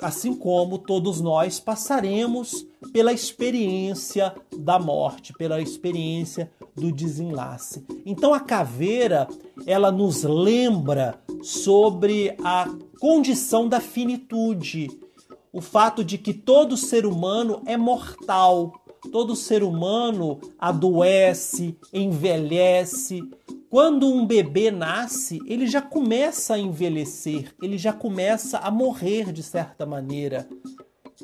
assim 0.00 0.34
como 0.34 0.78
todos 0.78 1.20
nós 1.20 1.60
passaremos 1.60 2.66
pela 2.92 3.12
experiência 3.12 4.34
da 4.56 4.78
morte, 4.78 5.34
pela 5.34 5.60
experiência 5.60 6.50
do 6.74 6.90
desenlace. 6.90 7.84
Então 8.06 8.32
a 8.32 8.40
caveira, 8.40 9.28
ela 9.66 9.92
nos 9.92 10.22
lembra 10.22 11.20
sobre 11.42 12.34
a 12.42 12.66
condição 12.98 13.68
da 13.68 13.80
finitude, 13.80 14.88
o 15.52 15.60
fato 15.60 16.02
de 16.02 16.16
que 16.16 16.32
todo 16.32 16.76
ser 16.76 17.04
humano 17.04 17.62
é 17.66 17.76
mortal, 17.76 18.72
Todo 19.10 19.36
ser 19.36 19.62
humano 19.62 20.40
adoece, 20.58 21.76
envelhece. 21.92 23.22
Quando 23.70 24.08
um 24.08 24.26
bebê 24.26 24.70
nasce, 24.70 25.40
ele 25.46 25.66
já 25.66 25.82
começa 25.82 26.54
a 26.54 26.58
envelhecer, 26.58 27.54
ele 27.60 27.76
já 27.76 27.92
começa 27.92 28.58
a 28.58 28.70
morrer 28.70 29.32
de 29.32 29.42
certa 29.42 29.84
maneira, 29.84 30.48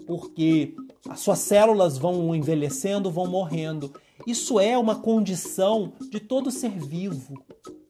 porque 0.06 0.74
as 1.08 1.20
suas 1.20 1.38
células 1.38 1.96
vão 1.96 2.34
envelhecendo, 2.34 3.10
vão 3.10 3.26
morrendo. 3.26 3.92
Isso 4.26 4.58
é 4.58 4.76
uma 4.76 4.96
condição 4.96 5.92
de 6.10 6.20
todo 6.20 6.50
ser 6.50 6.70
vivo, 6.70 7.34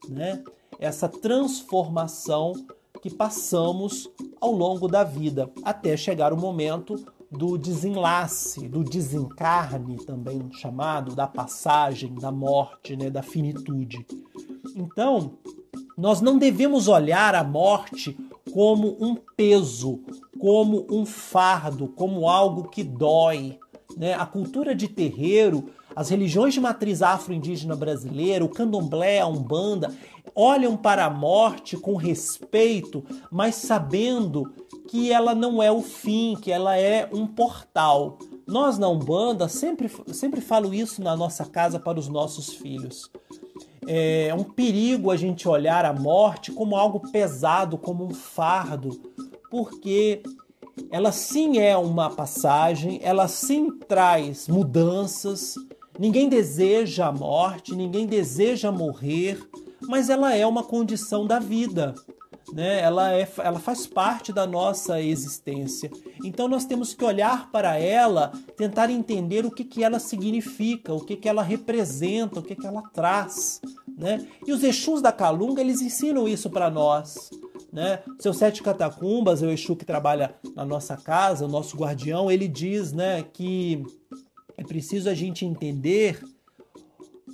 né? 0.09 0.43
Essa 0.79 1.09
transformação 1.09 2.53
que 3.03 3.11
passamos 3.11 4.09
ao 4.41 4.53
longo 4.53 4.87
da 4.87 5.03
vida, 5.03 5.51
até 5.65 5.97
chegar 5.97 6.33
o 6.33 6.37
momento 6.37 7.03
do 7.31 7.57
desenlace, 7.57 8.69
do 8.69 8.83
desencarne, 8.83 9.97
também 10.05 10.51
chamado, 10.53 11.15
da 11.15 11.27
passagem, 11.27 12.15
da 12.15 12.33
morte, 12.33 12.97
né, 12.97 13.09
da 13.09 13.23
finitude. 13.23 14.05
Então, 14.75 15.39
nós 15.97 16.21
não 16.21 16.39
devemos 16.39 16.89
olhar 16.89 17.35
a 17.35 17.45
morte 17.45 18.17
como 18.53 18.97
um 19.01 19.15
peso, 19.37 20.01
como 20.41 20.87
um 20.91 21.07
fardo, 21.07 21.87
como 21.89 22.29
algo 22.29 22.69
que 22.69 22.83
dói. 22.83 23.59
Né? 23.97 24.15
A 24.15 24.27
cultura 24.27 24.75
de 24.75 24.89
terreiro, 24.89 25.71
as 25.95 26.09
religiões 26.09 26.55
de 26.55 26.61
matriz 26.61 27.03
afro-indígena 27.03 27.77
brasileira, 27.77 28.45
o 28.45 28.49
candomblé, 28.49 29.21
a 29.21 29.27
umbanda, 29.27 29.95
olham 30.35 30.77
para 30.77 31.05
a 31.05 31.11
morte 31.11 31.77
com 31.77 31.97
respeito, 31.97 33.05
mas 33.31 33.57
sabendo 33.57 34.53
que 34.91 35.13
ela 35.13 35.37
não 35.37 35.63
é 35.63 35.71
o 35.71 35.81
fim, 35.81 36.35
que 36.35 36.51
ela 36.51 36.77
é 36.77 37.09
um 37.13 37.25
portal. 37.25 38.19
Nós 38.45 38.77
na 38.77 38.89
Umbanda 38.89 39.49
sempre, 39.49 39.89
sempre 40.13 40.41
falo 40.41 40.75
isso 40.75 41.01
na 41.01 41.15
nossa 41.15 41.45
casa 41.45 41.79
para 41.79 41.97
os 41.97 42.09
nossos 42.09 42.55
filhos. 42.55 43.09
É 43.87 44.35
um 44.35 44.43
perigo 44.43 45.13
a 45.13 45.17
gente 45.17 45.49
olhar 45.49 45.85
a 45.85 45.93
morte 45.93 46.51
como 46.51 46.75
algo 46.75 47.09
pesado, 47.13 47.79
como 47.79 48.05
um 48.05 48.13
fardo, 48.13 49.01
porque 49.49 50.25
ela 50.91 51.13
sim 51.13 51.59
é 51.59 51.77
uma 51.77 52.11
passagem, 52.11 52.99
ela 53.01 53.29
sim 53.29 53.71
traz 53.87 54.49
mudanças. 54.49 55.55
Ninguém 56.01 56.29
deseja 56.29 57.07
a 57.07 57.13
morte, 57.13 57.77
ninguém 57.77 58.07
deseja 58.07 58.73
morrer, 58.73 59.39
mas 59.83 60.11
ela 60.11 60.35
é 60.35 60.45
uma 60.45 60.65
condição 60.65 61.29
da 61.29 61.39
vida 61.39 61.95
né? 62.53 62.81
Ela, 62.81 63.13
é, 63.13 63.29
ela 63.39 63.59
faz 63.59 63.87
parte 63.87 64.33
da 64.33 64.47
nossa 64.47 65.01
existência. 65.01 65.91
Então 66.25 66.49
nós 66.49 66.65
temos 66.65 66.95
que 66.95 67.05
olhar 67.05 67.51
para 67.51 67.77
ela, 67.79 68.33
tentar 68.57 68.91
entender 68.91 69.45
o 69.45 69.51
que, 69.51 69.65
que 69.65 69.85
ela 69.85 69.99
significa, 69.99 70.93
o 70.93 71.05
que, 71.05 71.17
que 71.17 71.29
ela 71.29 71.43
representa, 71.43 72.41
o 72.41 72.43
que, 72.43 72.57
que 72.57 72.67
ela 72.67 72.83
traz. 72.93 73.61
Né? 73.97 74.27
E 74.47 74.53
os 74.53 74.63
Exus 74.63 75.03
da 75.03 75.13
Calunga, 75.13 75.61
eles 75.61 75.81
ensinam 75.81 76.27
isso 76.27 76.51
para 76.51 76.71
nós. 76.71 77.31
Né? 77.73 78.03
Seu 78.19 78.33
Sete 78.33 78.63
Catacumbas, 78.63 79.43
o 79.43 79.51
Exu 79.51 79.77
que 79.77 79.85
trabalha 79.85 80.35
na 80.57 80.65
nossa 80.65 80.97
casa, 80.97 81.45
o 81.45 81.49
nosso 81.49 81.77
guardião, 81.77 82.31
ele 82.31 82.49
diz 82.49 82.93
né, 82.93 83.23
que 83.33 83.85
é 84.57 84.65
preciso 84.65 85.09
a 85.09 85.15
gente 85.15 85.45
entender 85.45 86.21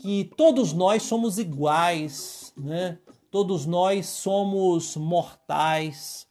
que 0.01 0.31
todos 0.37 0.73
nós 0.73 1.03
somos 1.03 1.39
iguais, 1.39 2.53
né? 2.57 2.99
Todos 3.37 3.67
nós 3.67 4.07
somos 4.07 4.97
mortais 4.97 6.27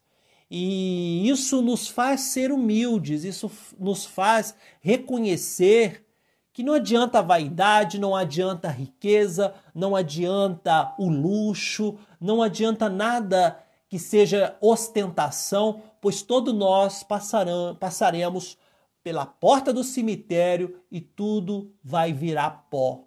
e 0.50 1.30
isso 1.30 1.62
nos 1.62 1.88
faz 1.88 2.22
ser 2.22 2.52
humildes, 2.52 3.24
isso 3.24 3.52
nos 3.80 4.08
faz 4.08 4.56
reconhecer 4.82 6.04
que 6.52 6.63
não 6.63 6.74
adianta 6.74 7.20
a 7.20 7.22
vaidade, 7.22 8.00
não 8.00 8.15
adianta 8.15 8.70
a 8.70 8.72
riqueza, 8.72 9.54
não 9.72 9.96
adianta 9.96 10.96
o 10.98 11.08
luxo, 11.08 11.96
não 12.20 12.41
adianta 12.41 12.89
nada 12.89 13.63
que 13.88 14.00
seja 14.00 14.58
ostentação, 14.60 15.84
pois 16.02 16.24
todos 16.24 16.56
nós 16.56 17.04
passarão, 17.04 17.76
passaremos 17.76 18.58
pela 19.04 19.28
porta 19.28 19.72
do 19.72 19.84
cemitério 19.84 20.82
e 20.89 21.00
tudo 21.00 21.72
vai 21.84 22.12
virar 22.12 22.65
pó. 22.72 23.04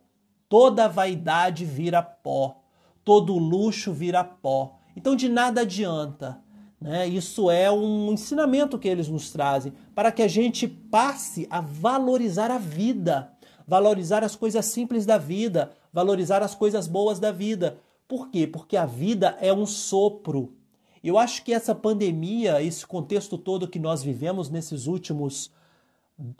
Toda 0.48 0.86
vaidade 0.86 1.64
vira 1.64 2.00
pó 2.00 2.62
todo 3.08 3.38
luxo 3.38 3.90
vira 3.90 4.22
pó. 4.22 4.76
Então 4.94 5.16
de 5.16 5.30
nada 5.30 5.62
adianta. 5.62 6.42
Né? 6.78 7.08
Isso 7.08 7.50
é 7.50 7.72
um 7.72 8.12
ensinamento 8.12 8.78
que 8.78 8.86
eles 8.86 9.08
nos 9.08 9.30
trazem 9.30 9.72
para 9.94 10.12
que 10.12 10.20
a 10.20 10.28
gente 10.28 10.68
passe 10.68 11.46
a 11.48 11.58
valorizar 11.58 12.50
a 12.50 12.58
vida, 12.58 13.32
valorizar 13.66 14.22
as 14.22 14.36
coisas 14.36 14.66
simples 14.66 15.06
da 15.06 15.16
vida, 15.16 15.72
valorizar 15.90 16.42
as 16.42 16.54
coisas 16.54 16.86
boas 16.86 17.18
da 17.18 17.32
vida. 17.32 17.78
Por 18.06 18.28
quê? 18.28 18.46
Porque 18.46 18.76
a 18.76 18.84
vida 18.84 19.38
é 19.40 19.54
um 19.54 19.64
sopro. 19.64 20.52
Eu 21.02 21.16
acho 21.16 21.42
que 21.42 21.54
essa 21.54 21.74
pandemia, 21.74 22.62
esse 22.62 22.86
contexto 22.86 23.38
todo 23.38 23.66
que 23.66 23.78
nós 23.78 24.02
vivemos 24.02 24.50
nesses 24.50 24.86
últimos 24.86 25.50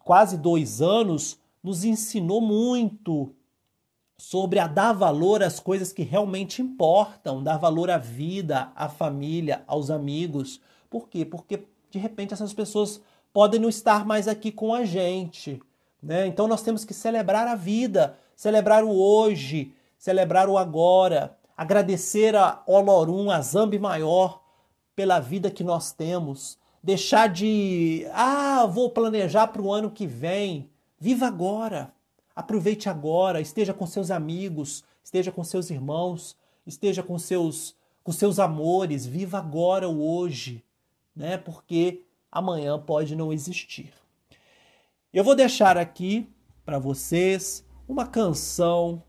quase 0.05 0.37
dois 0.37 0.83
anos, 0.83 1.39
nos 1.63 1.83
ensinou 1.83 2.43
muito 2.43 3.35
sobre 4.19 4.59
a 4.59 4.67
dar 4.67 4.93
valor 4.93 5.45
às 5.45 5.61
coisas 5.61 5.93
que 5.93 6.03
realmente 6.03 6.61
importam, 6.61 7.43
dar 7.43 7.57
valor 7.57 7.89
à 7.89 7.99
vida, 7.99 8.73
à 8.75 8.89
família, 8.89 9.63
aos 9.67 9.91
amigos. 9.91 10.61
Por 10.91 11.09
quê? 11.09 11.25
Porque 11.25 11.65
de 11.89 11.99
repente 11.99 12.35
essas 12.35 12.53
pessoas 12.53 13.01
podem 13.33 13.61
não 13.61 13.69
estar 13.69 14.05
mais 14.05 14.27
aqui 14.27 14.51
com 14.51 14.75
a 14.75 14.85
gente. 14.85 15.63
Né? 16.03 16.27
Então 16.27 16.49
nós 16.49 16.63
temos 16.63 16.85
que 16.85 16.93
celebrar 16.93 17.47
a 17.47 17.55
vida, 17.55 18.19
celebrar 18.35 18.83
o 18.83 18.91
hoje, 18.91 19.73
celebrar 19.97 20.49
o 20.49 20.59
agora, 20.59 21.37
agradecer 21.57 22.35
a 22.35 22.61
Olorum, 22.67 23.31
a 23.31 23.41
Zambi 23.41 23.79
Maior, 23.79 24.43
pela 24.97 25.21
vida 25.21 25.49
que 25.49 25.63
nós 25.63 25.93
temos. 25.93 26.59
Deixar 26.83 27.29
de, 27.29 28.07
ah, 28.13 28.67
vou 28.67 28.91
planejar 28.91 29.47
para 29.49 29.63
o 29.63 29.73
ano 29.73 29.91
que 29.91 30.07
vem. 30.07 30.69
Viva 30.99 31.27
agora. 31.27 31.93
Aproveite 32.39 32.89
agora, 32.89 33.41
esteja 33.41 33.75
com 33.75 33.85
seus 33.85 34.13
amigos, 34.13 34.85
esteja 35.03 35.33
com 35.33 35.43
seus 35.43 35.71
irmãos, 35.71 36.37
esteja 36.65 37.03
com 37.03 37.19
seus 37.19 37.75
com 38.05 38.13
seus 38.13 38.39
amores, 38.39 39.05
viva 39.05 39.39
agora 39.39 39.89
o 39.89 40.01
hoje, 40.01 40.65
né? 41.17 41.37
Porque 41.37 42.05
amanhã 42.31 42.79
pode 42.79 43.17
não 43.17 43.33
existir. 43.33 43.93
Eu 45.13 45.25
vou 45.25 45.35
deixar 45.35 45.77
aqui 45.77 46.33
para 46.65 46.79
vocês 46.79 47.67
uma 47.89 48.07
canção 48.07 49.03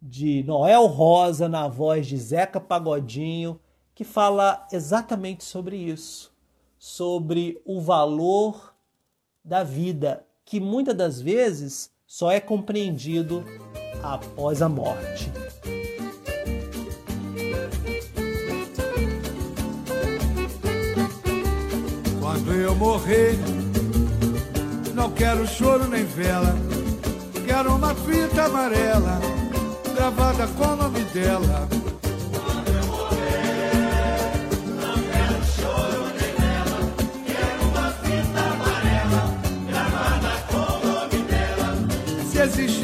de 0.00 0.42
Noel 0.44 0.86
Rosa 0.86 1.50
na 1.50 1.68
voz 1.68 2.06
de 2.06 2.16
Zeca 2.16 2.58
Pagodinho 2.58 3.60
que 3.94 4.04
fala 4.04 4.66
exatamente 4.72 5.44
sobre 5.44 5.76
isso, 5.76 6.32
sobre 6.78 7.60
o 7.66 7.78
valor 7.78 8.74
da 9.44 9.62
vida, 9.62 10.26
que 10.46 10.58
muitas 10.58 10.96
das 10.96 11.20
vezes 11.20 11.92
só 12.12 12.30
é 12.30 12.38
compreendido 12.38 13.42
após 14.02 14.60
a 14.60 14.68
morte. 14.68 15.32
Quando 22.20 22.52
eu 22.52 22.74
morrer, 22.74 23.38
não 24.94 25.10
quero 25.12 25.46
choro 25.46 25.88
nem 25.88 26.04
vela, 26.04 26.54
quero 27.46 27.74
uma 27.74 27.94
fita 27.94 28.44
amarela 28.44 29.18
gravada 29.96 30.46
com 30.48 30.64
o 30.64 30.76
nome 30.76 31.00
dela 31.14 31.66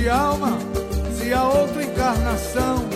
alma, 0.08 0.58
se 1.16 1.32
há 1.32 1.44
outra 1.44 1.82
encarnação. 1.82 2.88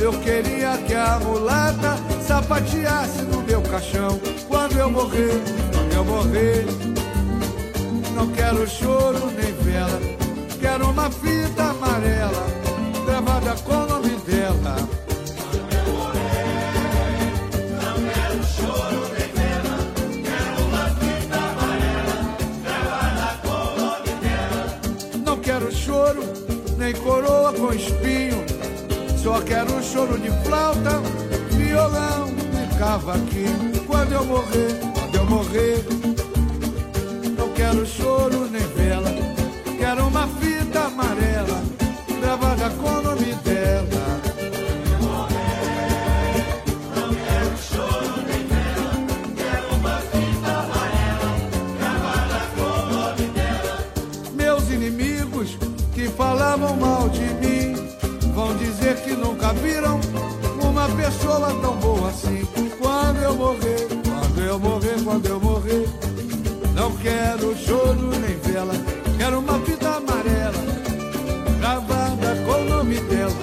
Eu 0.00 0.12
queria 0.20 0.76
que 0.86 0.94
a 0.94 1.18
mulata 1.20 1.96
sapateasse 2.26 3.22
no 3.22 3.42
meu 3.42 3.62
caixão. 3.62 4.20
Quando 4.48 4.76
eu 4.76 4.90
morrer, 4.90 5.40
quando 5.72 5.92
eu 5.94 6.04
morrer, 6.04 6.66
não 8.14 8.28
quero 8.28 8.68
choro 8.68 9.30
nem 9.36 9.52
vela. 9.64 10.00
Quero 10.60 10.90
uma 10.90 11.10
fita 11.10 11.62
amarela 11.64 12.46
gravada 13.06 13.54
com 13.62 13.72
o 13.72 13.86
nome 13.86 14.16
dela. 14.26 15.03
Nem 26.84 26.94
coroa 26.96 27.50
com 27.54 27.72
espinho. 27.72 28.44
Só 29.16 29.40
quero 29.40 29.82
choro 29.82 30.18
de 30.18 30.30
flauta, 30.44 31.00
violão 31.52 32.28
e 32.52 32.78
cavaquinho. 32.78 33.72
Quando 33.86 34.12
eu 34.12 34.24
morrer, 34.24 34.80
quando 34.92 35.14
eu 35.14 35.24
morrer, 35.24 35.84
não 37.38 37.48
quero 37.54 37.86
choro 37.86 38.46
nem 38.50 38.66
vela. 38.76 39.10
Quero 39.78 40.06
uma 40.06 40.28
quero 67.54 67.58
choro 67.58 68.10
nem 68.20 68.36
vela, 68.38 68.74
quero 69.18 69.38
uma 69.38 69.58
fita 69.60 69.96
amarela 69.96 70.64
gravada 71.58 72.36
com 72.44 72.52
o 72.52 72.64
nome 72.64 73.00
dela. 73.00 73.34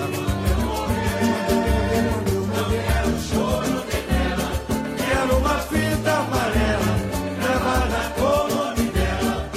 Quero 4.97 5.37
uma 5.37 5.59
fita 5.59 6.11
amarela 6.11 6.95
gravada 7.39 8.11
com 8.15 8.33
o 8.43 8.47
nome 8.55 8.89
dela. 8.91 9.49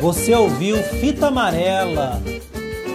Você 0.00 0.34
ouviu 0.34 0.82
Fita 0.82 1.26
Amarela, 1.26 2.22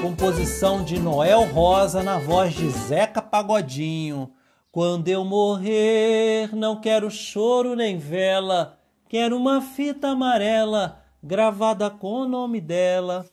composição 0.01 0.83
de 0.83 0.99
Noel 0.99 1.43
Rosa 1.45 2.01
na 2.01 2.17
voz 2.17 2.53
de 2.53 2.69
Zeca 2.69 3.21
Pagodinho. 3.21 4.31
Quando 4.73 5.07
eu 5.07 5.23
morrer, 5.23 6.55
não 6.55 6.81
quero 6.81 7.11
choro 7.11 7.75
nem 7.75 7.95
vela, 7.99 8.79
quero 9.07 9.37
uma 9.37 9.61
fita 9.61 10.07
amarela 10.07 10.99
gravada 11.21 11.91
com 11.91 12.21
o 12.21 12.27
nome 12.27 12.59
dela. 12.59 13.23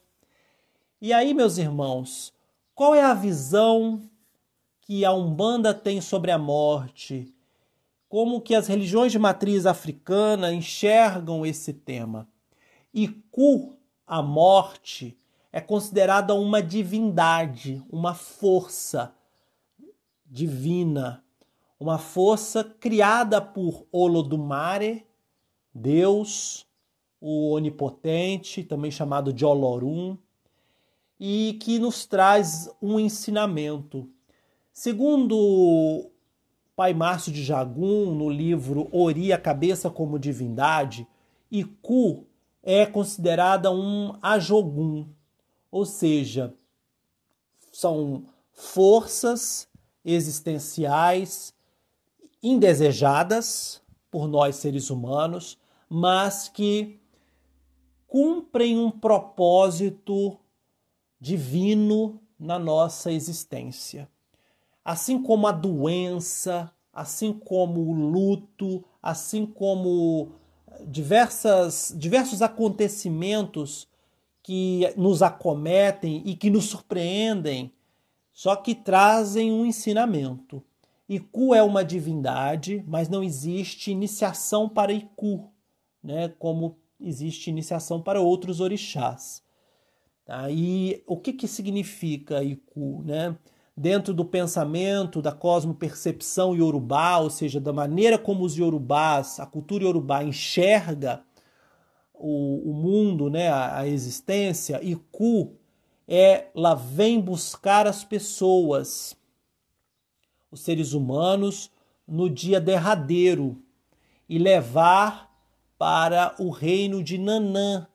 E 1.01 1.15
aí, 1.15 1.33
meus 1.33 1.57
irmãos, 1.57 2.31
qual 2.75 2.95
é 2.95 3.03
a 3.03 3.15
visão 3.15 4.03
que 4.83 5.03
a 5.03 5.15
Umbanda 5.15 5.73
tem 5.73 5.99
sobre 6.03 6.31
a 6.31 6.37
morte? 6.37 7.35
Como 8.07 8.43
que 8.43 8.55
as 8.55 8.67
religiões 8.67 9.11
de 9.11 9.19
matriz 9.19 9.65
africana 9.65 10.53
enxergam 10.53 11.47
esse 11.47 11.73
tema? 11.73 12.29
E 12.93 13.09
Ku, 13.09 13.79
a 14.07 14.21
morte, 14.21 15.19
é 15.51 15.59
considerada 15.59 16.35
uma 16.35 16.63
divindade, 16.63 17.83
uma 17.91 18.13
força 18.13 19.15
divina, 20.27 21.25
uma 21.81 21.97
força 21.97 22.63
criada 22.63 23.41
por 23.41 23.87
Olodumare, 23.91 25.07
Deus, 25.75 26.67
o 27.19 27.53
onipotente, 27.53 28.63
também 28.63 28.91
chamado 28.91 29.33
de 29.33 29.47
Olorum, 29.47 30.19
e 31.19 31.59
que 31.61 31.79
nos 31.79 32.05
traz 32.05 32.71
um 32.83 33.01
ensinamento. 33.01 34.07
Segundo 34.71 36.11
Pai 36.77 36.93
Márcio 36.93 37.33
de 37.33 37.43
Jagum, 37.43 38.15
no 38.15 38.29
livro 38.29 38.89
Ori, 38.93 39.33
a 39.33 39.39
Cabeça 39.39 39.89
como 39.89 40.19
Divindade, 40.19 41.09
Iku 41.51 42.27
é 42.63 42.85
considerada 42.85 43.73
um 43.73 44.19
ajogum, 44.21 45.09
ou 45.71 45.87
seja, 45.87 46.55
são 47.73 48.25
forças 48.53 49.67
existenciais 50.05 51.55
indesejadas 52.43 53.83
por 54.11 54.27
nós 54.27 54.57
seres 54.57 54.91
humanos, 54.91 55.59
mas 55.89 56.49
que 56.49 57.01
cumprem 58.07 58.79
um 58.79 58.91
propósito 58.91 60.39
divino 61.21 62.21
na 62.39 62.59
nossa 62.59 63.13
existência. 63.13 64.09
Assim 64.85 65.23
como 65.23 65.47
a 65.47 65.53
doença, 65.53 66.73
assim 66.93 67.33
como 67.33 67.81
o 67.81 67.93
luto, 67.93 68.85
assim 69.03 69.47
como 69.47 70.33
diversas, 70.87 71.95
diversos 71.97 72.43
acontecimentos 72.43 73.87
que 74.43 74.93
nos 74.97 75.23
acometem 75.23 76.23
e 76.25 76.35
que 76.35 76.51
nos 76.51 76.65
surpreendem, 76.65 77.73
só 78.33 78.57
que 78.57 78.75
trazem 78.75 79.53
um 79.53 79.67
ensinamento. 79.67 80.63
Iku 81.11 81.57
é 81.57 81.61
uma 81.61 81.85
divindade, 81.85 82.85
mas 82.87 83.09
não 83.09 83.21
existe 83.21 83.91
iniciação 83.91 84.69
para 84.69 84.93
Iku, 84.93 85.51
né? 86.01 86.29
como 86.39 86.79
existe 87.01 87.51
iniciação 87.51 88.01
para 88.01 88.21
outros 88.21 88.61
orixás. 88.61 89.43
Tá? 90.25 90.49
E 90.49 91.03
o 91.09 91.17
que, 91.17 91.33
que 91.33 91.49
significa 91.49 92.45
Iku? 92.45 93.03
Né? 93.03 93.37
Dentro 93.77 94.15
do 94.15 94.25
pensamento, 94.25 95.21
da 95.21 95.33
cosmopercepção 95.33 96.55
iorubá, 96.55 97.19
ou 97.19 97.29
seja, 97.29 97.59
da 97.61 97.73
maneira 97.73 98.17
como 98.17 98.45
os 98.45 98.57
iorubás, 98.57 99.41
a 99.41 99.47
cultura 99.47 99.83
iorubá 99.83 100.23
enxerga 100.23 101.25
o, 102.15 102.71
o 102.71 102.73
mundo, 102.73 103.29
né, 103.29 103.49
a, 103.49 103.81
a 103.81 103.89
existência, 103.89 104.79
Iku 104.81 105.57
é, 106.07 106.49
ela 106.55 106.75
vem 106.75 107.21
buscar 107.21 107.87
as 107.87 108.05
pessoas, 108.05 109.17
os 110.51 110.61
seres 110.61 110.93
humanos, 110.93 111.71
no 112.07 112.29
dia 112.29 112.61
derradeiro 112.61 113.63
e 114.29 114.39
levar 114.39 115.31
para 115.79 116.35
o 116.39 116.51
reino 116.51 117.03
de 117.03 117.17
Nanã, 117.17 117.87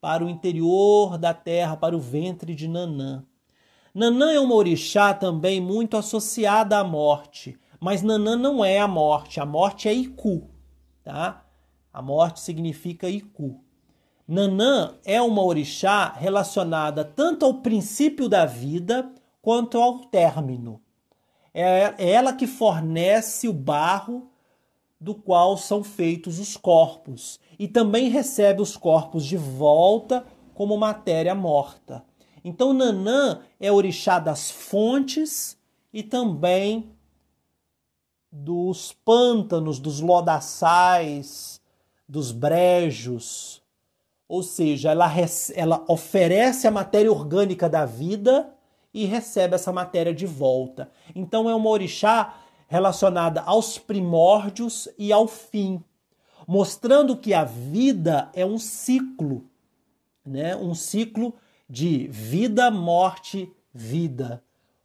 para 0.00 0.24
o 0.24 0.28
interior 0.28 1.18
da 1.18 1.34
terra, 1.34 1.76
para 1.76 1.96
o 1.96 2.00
ventre 2.00 2.54
de 2.54 2.68
Nanã. 2.68 3.24
Nanã 3.92 4.32
é 4.32 4.38
uma 4.38 4.54
orixá 4.54 5.12
também 5.12 5.60
muito 5.60 5.96
associada 5.96 6.78
à 6.78 6.84
morte, 6.84 7.58
mas 7.80 8.02
Nanã 8.02 8.36
não 8.36 8.64
é 8.64 8.78
a 8.78 8.86
morte, 8.86 9.40
a 9.40 9.46
morte 9.46 9.88
é 9.88 9.92
Iku, 9.92 10.48
tá? 11.02 11.44
A 11.92 12.02
morte 12.02 12.40
significa 12.40 13.08
Iku. 13.08 13.60
Nanã 14.28 14.94
é 15.04 15.20
uma 15.20 15.42
orixá 15.42 16.12
relacionada 16.12 17.04
tanto 17.04 17.44
ao 17.44 17.54
princípio 17.54 18.28
da 18.28 18.44
vida 18.44 19.10
quanto 19.40 19.80
ao 19.80 20.00
término. 20.00 20.80
É 21.58 21.94
ela 22.12 22.34
que 22.34 22.46
fornece 22.46 23.48
o 23.48 23.52
barro 23.52 24.28
do 25.00 25.14
qual 25.14 25.56
são 25.56 25.82
feitos 25.82 26.38
os 26.38 26.54
corpos, 26.54 27.40
e 27.58 27.66
também 27.66 28.10
recebe 28.10 28.60
os 28.60 28.76
corpos 28.76 29.24
de 29.24 29.38
volta 29.38 30.26
como 30.52 30.76
matéria 30.76 31.34
morta. 31.34 32.04
Então 32.44 32.74
Nanã 32.74 33.40
é 33.58 33.72
orixá 33.72 34.18
das 34.18 34.50
fontes 34.50 35.56
e 35.94 36.02
também 36.02 36.90
dos 38.30 38.92
pântanos, 39.02 39.78
dos 39.78 40.00
lodaçais, 40.00 41.58
dos 42.06 42.32
brejos. 42.32 43.62
Ou 44.28 44.42
seja, 44.42 44.90
ela, 44.90 45.10
ela 45.54 45.84
oferece 45.88 46.66
a 46.66 46.70
matéria 46.70 47.10
orgânica 47.10 47.66
da 47.66 47.86
vida 47.86 48.52
e 48.96 49.04
recebe 49.04 49.54
essa 49.54 49.70
matéria 49.70 50.14
de 50.14 50.24
volta. 50.24 50.90
Então 51.14 51.50
é 51.50 51.54
uma 51.54 51.68
orixá 51.68 52.34
relacionada 52.66 53.42
aos 53.42 53.78
primórdios 53.78 54.88
e 54.98 55.12
ao 55.12 55.28
fim, 55.28 55.84
mostrando 56.48 57.14
que 57.14 57.34
a 57.34 57.44
vida 57.44 58.30
é 58.32 58.44
um 58.46 58.58
ciclo, 58.58 59.44
né? 60.24 60.56
Um 60.56 60.74
ciclo 60.74 61.34
de 61.68 62.08
vida, 62.08 62.70
morte, 62.70 63.52
vida. 63.70 64.42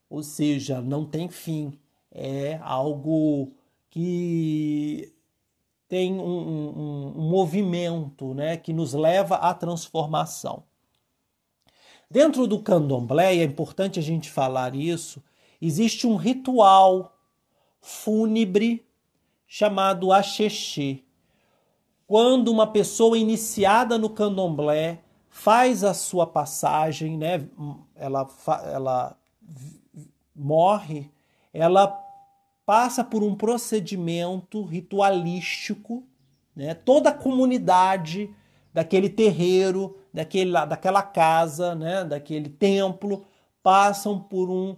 Ou 0.10 0.22
seja, 0.22 0.82
não 0.82 1.06
tem 1.06 1.30
fim. 1.30 1.80
É 2.12 2.60
algo 2.62 3.54
que 3.90 5.14
tem 5.88 6.20
um, 6.20 6.22
um, 6.22 7.14
um 7.18 7.30
movimento 7.30 8.34
né, 8.34 8.58
que 8.58 8.74
nos 8.74 8.94
leva 8.94 9.36
à 9.36 9.54
transformação. 9.54 10.64
Dentro 12.12 12.46
do 12.46 12.60
candomblé, 12.60 13.38
é 13.38 13.44
importante 13.46 13.98
a 13.98 14.02
gente 14.02 14.30
falar 14.30 14.76
isso, 14.76 15.24
existe 15.62 16.06
um 16.06 16.18
ritual 16.18 17.18
fúnebre 17.80 18.86
chamado 19.48 20.12
axexê. 20.12 21.00
Quando 22.06 22.50
uma 22.52 22.68
pessoa 22.68 23.18
iniciada 23.18 23.98
no 23.98 24.10
candomblé 24.10 25.02
faz 25.30 25.86
a 25.86 25.94
sua 25.94 26.28
passagem, 26.28 27.18
né, 27.18 27.48
ela, 27.96 28.28
ela 28.66 29.18
morre, 30.36 31.10
ela 31.54 31.98
passa 32.66 33.06
por 33.06 33.24
um 33.24 33.36
procedimento 33.36 34.66
ritualístico, 34.66 36.04
né, 36.54 36.74
toda 36.74 37.12
a 37.12 37.14
comunidade 37.14 38.30
daquele 38.74 39.08
terreiro, 39.08 40.01
daquele, 40.14 40.52
daquela 40.52 41.02
casa, 41.02 41.76
né, 41.76 42.04
daquele 42.04 42.50
templo, 42.50 43.26
passam 43.64 44.20
por 44.20 44.50
um 44.50 44.76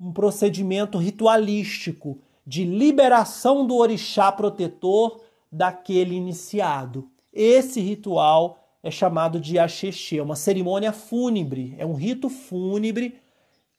um 0.00 0.12
procedimento 0.12 0.96
ritualístico 0.96 2.20
de 2.46 2.64
liberação 2.64 3.66
do 3.66 3.76
orixá 3.76 4.30
protetor 4.30 5.20
daquele 5.50 6.14
iniciado. 6.14 7.10
Esse 7.32 7.80
ritual 7.80 8.64
é 8.82 8.90
chamado 8.90 9.40
de 9.40 9.58
axexê, 9.58 10.18
é 10.18 10.22
uma 10.22 10.36
cerimônia 10.36 10.92
fúnebre, 10.92 11.74
é 11.78 11.84
um 11.84 11.94
rito 11.94 12.28
fúnebre 12.28 13.18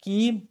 que 0.02 0.48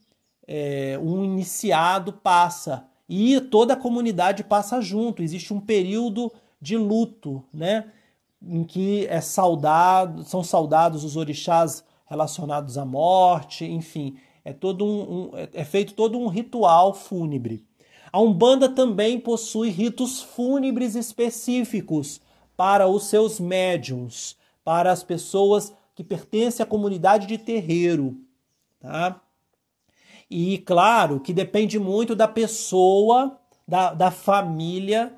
é, 0.47 0.99
um 1.01 1.23
iniciado 1.23 2.12
passa 2.14 2.87
e 3.09 3.41
toda 3.41 3.75
a 3.75 3.77
comunidade 3.77 4.43
passa 4.43 4.81
junto. 4.81 5.23
Existe 5.23 5.53
um 5.53 5.61
período 5.61 6.33
de 6.61 6.77
luto, 6.77 7.45
né? 7.53 7.93
Em 8.42 8.64
que 8.64 9.07
é 9.07 9.20
saudado, 9.20 10.24
são 10.24 10.42
saudados 10.42 11.05
os 11.05 11.16
orixás 11.16 11.85
relacionados 12.07 12.79
à 12.79 12.85
morte, 12.85 13.64
enfim, 13.64 14.16
é 14.44 14.53
todo 14.53 14.85
um, 14.85 15.01
um, 15.01 15.31
é 15.53 15.64
feito 15.64 15.94
todo 15.94 16.18
um 16.18 16.29
ritual 16.29 16.94
fúnebre. 16.94 17.66
A 18.11 18.20
Umbanda 18.20 18.68
também 18.68 19.20
possui 19.20 19.68
ritos 19.68 20.22
fúnebres 20.22 20.94
específicos 20.94 22.20
para 22.57 22.88
os 22.88 23.05
seus 23.05 23.38
médiums, 23.38 24.37
para 24.64 24.90
as 24.90 25.03
pessoas 25.03 25.72
que 25.94 26.03
pertencem 26.03 26.64
à 26.64 26.66
comunidade 26.66 27.27
de 27.27 27.37
terreiro, 27.37 28.16
tá? 28.81 29.20
E 30.31 30.59
claro 30.59 31.20
que 31.20 31.33
depende 31.33 31.79
muito 31.79 32.14
da 32.14 32.29
pessoa, 32.29 33.38
da, 33.66 33.92
da 33.92 34.11
família 34.11 35.12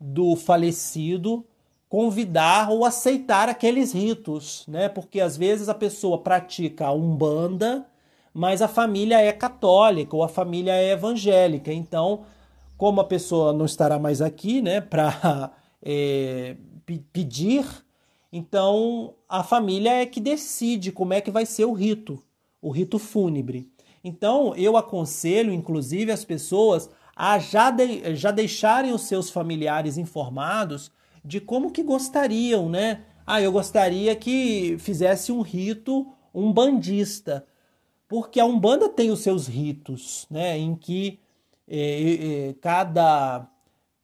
do 0.00 0.36
falecido 0.36 1.44
convidar 1.96 2.70
ou 2.70 2.84
aceitar 2.84 3.48
aqueles 3.48 3.94
ritos, 3.94 4.66
né? 4.68 4.86
Porque 4.86 5.18
às 5.18 5.34
vezes 5.34 5.66
a 5.66 5.74
pessoa 5.74 6.18
pratica 6.18 6.84
a 6.84 6.92
umbanda, 6.92 7.86
mas 8.34 8.60
a 8.60 8.68
família 8.68 9.18
é 9.18 9.32
católica 9.32 10.14
ou 10.14 10.22
a 10.22 10.28
família 10.28 10.72
é 10.72 10.90
evangélica. 10.90 11.72
Então, 11.72 12.26
como 12.76 13.00
a 13.00 13.04
pessoa 13.04 13.50
não 13.50 13.64
estará 13.64 13.98
mais 13.98 14.20
aqui, 14.20 14.60
né, 14.60 14.78
para 14.78 15.50
é, 15.82 16.56
pedir, 17.14 17.64
então 18.30 19.14
a 19.26 19.42
família 19.42 20.02
é 20.02 20.04
que 20.04 20.20
decide 20.20 20.92
como 20.92 21.14
é 21.14 21.22
que 21.22 21.30
vai 21.30 21.46
ser 21.46 21.64
o 21.64 21.72
rito, 21.72 22.22
o 22.60 22.70
rito 22.70 22.98
fúnebre. 22.98 23.70
Então, 24.04 24.54
eu 24.54 24.76
aconselho, 24.76 25.50
inclusive, 25.50 26.12
as 26.12 26.26
pessoas 26.26 26.90
a 27.16 27.38
já, 27.38 27.70
de, 27.70 28.14
já 28.14 28.30
deixarem 28.30 28.92
os 28.92 29.00
seus 29.04 29.30
familiares 29.30 29.96
informados 29.96 30.94
de 31.26 31.40
como 31.40 31.70
que 31.70 31.82
gostariam, 31.82 32.68
né? 32.68 33.02
Ah, 33.26 33.42
eu 33.42 33.50
gostaria 33.50 34.14
que 34.14 34.76
fizesse 34.78 35.32
um 35.32 35.40
rito 35.40 36.06
um 36.36 36.52
bandista, 36.52 37.46
porque 38.06 38.38
a 38.38 38.44
Umbanda 38.44 38.90
tem 38.90 39.10
os 39.10 39.20
seus 39.20 39.46
ritos, 39.46 40.26
né? 40.30 40.58
Em 40.58 40.76
que 40.76 41.18
eh, 41.66 42.50
eh, 42.50 42.54
cada 42.60 43.48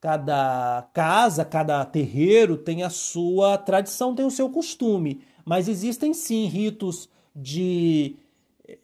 cada 0.01 0.89
casa, 0.93 1.45
cada 1.45 1.85
terreiro 1.85 2.57
tem 2.57 2.83
a 2.83 2.89
sua 2.89 3.57
tradição, 3.57 4.13
tem 4.13 4.25
o 4.25 4.31
seu 4.31 4.49
costume, 4.49 5.21
mas 5.45 5.69
existem 5.69 6.13
sim 6.13 6.45
ritos 6.47 7.07
de 7.33 8.17
eh, 8.67 8.79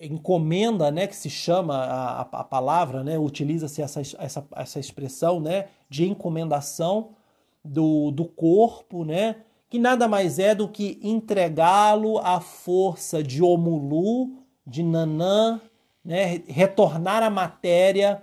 encomenda, 0.00 0.92
né, 0.92 1.08
que 1.08 1.16
se 1.16 1.28
chama 1.28 1.76
a, 1.76 2.20
a 2.20 2.44
palavra, 2.44 3.02
né, 3.02 3.18
utiliza-se 3.18 3.82
essa, 3.82 4.02
essa, 4.18 4.46
essa 4.54 4.78
expressão, 4.78 5.40
né, 5.40 5.66
de 5.88 6.06
encomendação, 6.06 7.16
do, 7.64 8.10
do 8.10 8.24
corpo, 8.24 9.04
né? 9.04 9.36
Que 9.70 9.78
nada 9.78 10.06
mais 10.06 10.38
é 10.38 10.54
do 10.54 10.68
que 10.68 10.98
entregá-lo 11.02 12.18
à 12.18 12.40
força 12.40 13.22
de 13.22 13.42
Omulu, 13.42 14.44
de 14.66 14.82
Nanã, 14.82 15.60
né? 16.04 16.42
retornar 16.46 17.22
a 17.22 17.30
matéria 17.30 18.22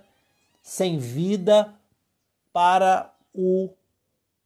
sem 0.62 0.98
vida 0.98 1.74
para 2.54 3.14
o 3.34 3.70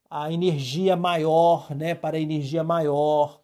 a 0.10 0.32
energia 0.32 0.96
maior, 0.96 1.76
né? 1.76 1.94
Para 1.94 2.18
a 2.18 2.20
energia 2.20 2.64
maior 2.64 3.42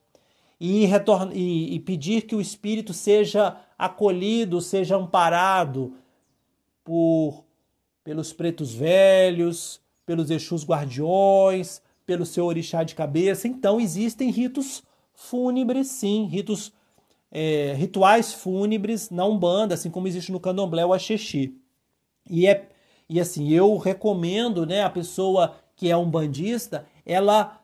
e, 0.63 0.85
retorna, 0.85 1.33
e, 1.33 1.73
e 1.73 1.79
pedir 1.79 2.21
que 2.21 2.35
o 2.35 2.39
espírito 2.39 2.93
seja 2.93 3.57
acolhido, 3.77 4.61
seja 4.61 4.95
amparado 4.95 5.95
por 6.83 7.43
pelos 8.03 8.31
pretos 8.31 8.73
velhos, 8.73 9.81
pelos 10.11 10.29
Exus 10.29 10.65
guardiões, 10.65 11.81
pelo 12.05 12.25
seu 12.25 12.45
orixá 12.45 12.83
de 12.83 12.95
cabeça. 12.95 13.47
Então 13.47 13.79
existem 13.79 14.29
ritos 14.29 14.83
fúnebres, 15.13 15.87
sim, 15.87 16.25
ritos 16.25 16.73
é, 17.31 17.73
rituais 17.77 18.33
fúnebres 18.33 19.09
na 19.09 19.25
Umbanda, 19.25 19.75
assim 19.75 19.89
como 19.89 20.09
existe 20.09 20.29
no 20.29 20.39
Candomblé 20.39 20.85
o 20.85 20.91
Axexi. 20.91 21.55
E 22.29 22.45
é 22.45 22.67
e 23.07 23.21
assim, 23.21 23.49
eu 23.49 23.77
recomendo, 23.77 24.65
né, 24.65 24.83
a 24.83 24.89
pessoa 24.89 25.55
que 25.77 25.89
é 25.89 25.95
umbandista, 25.95 26.85
ela 27.05 27.61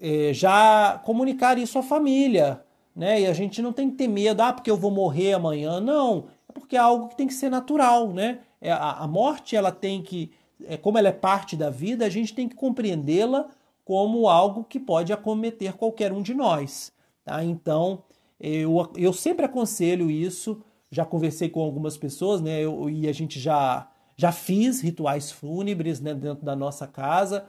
é, 0.00 0.32
já 0.32 1.00
comunicar 1.04 1.58
isso 1.58 1.78
à 1.78 1.82
família, 1.82 2.64
né? 2.94 3.22
E 3.22 3.26
a 3.26 3.32
gente 3.32 3.60
não 3.62 3.72
tem 3.72 3.90
que 3.90 3.96
ter 3.96 4.08
medo, 4.08 4.40
ah, 4.40 4.52
porque 4.52 4.70
eu 4.70 4.76
vou 4.76 4.90
morrer 4.90 5.34
amanhã. 5.34 5.80
Não, 5.80 6.26
é 6.48 6.52
porque 6.52 6.76
é 6.76 6.80
algo 6.80 7.08
que 7.08 7.16
tem 7.16 7.26
que 7.26 7.34
ser 7.34 7.48
natural, 7.48 8.12
né? 8.12 8.40
É, 8.60 8.72
a, 8.72 8.92
a 8.92 9.06
morte, 9.06 9.54
ela 9.54 9.70
tem 9.70 10.02
que 10.02 10.32
é, 10.66 10.76
como 10.76 10.98
ela 10.98 11.08
é 11.08 11.12
parte 11.12 11.56
da 11.56 11.70
vida, 11.70 12.04
a 12.04 12.08
gente 12.08 12.34
tem 12.34 12.48
que 12.48 12.54
compreendê-la 12.54 13.48
como 13.84 14.28
algo 14.28 14.64
que 14.64 14.78
pode 14.78 15.12
acometer 15.12 15.72
qualquer 15.74 16.12
um 16.12 16.22
de 16.22 16.34
nós. 16.34 16.92
Tá? 17.24 17.42
Então, 17.44 18.02
eu, 18.38 18.90
eu 18.96 19.12
sempre 19.12 19.44
aconselho 19.44 20.10
isso, 20.10 20.62
já 20.90 21.04
conversei 21.04 21.48
com 21.48 21.60
algumas 21.60 21.96
pessoas, 21.96 22.40
né? 22.40 22.60
Eu, 22.60 22.88
e 22.88 23.08
a 23.08 23.12
gente 23.12 23.38
já, 23.38 23.88
já 24.16 24.32
fiz 24.32 24.80
rituais 24.80 25.30
fúnebres 25.30 26.00
né, 26.00 26.14
dentro 26.14 26.44
da 26.44 26.56
nossa 26.56 26.86
casa. 26.86 27.46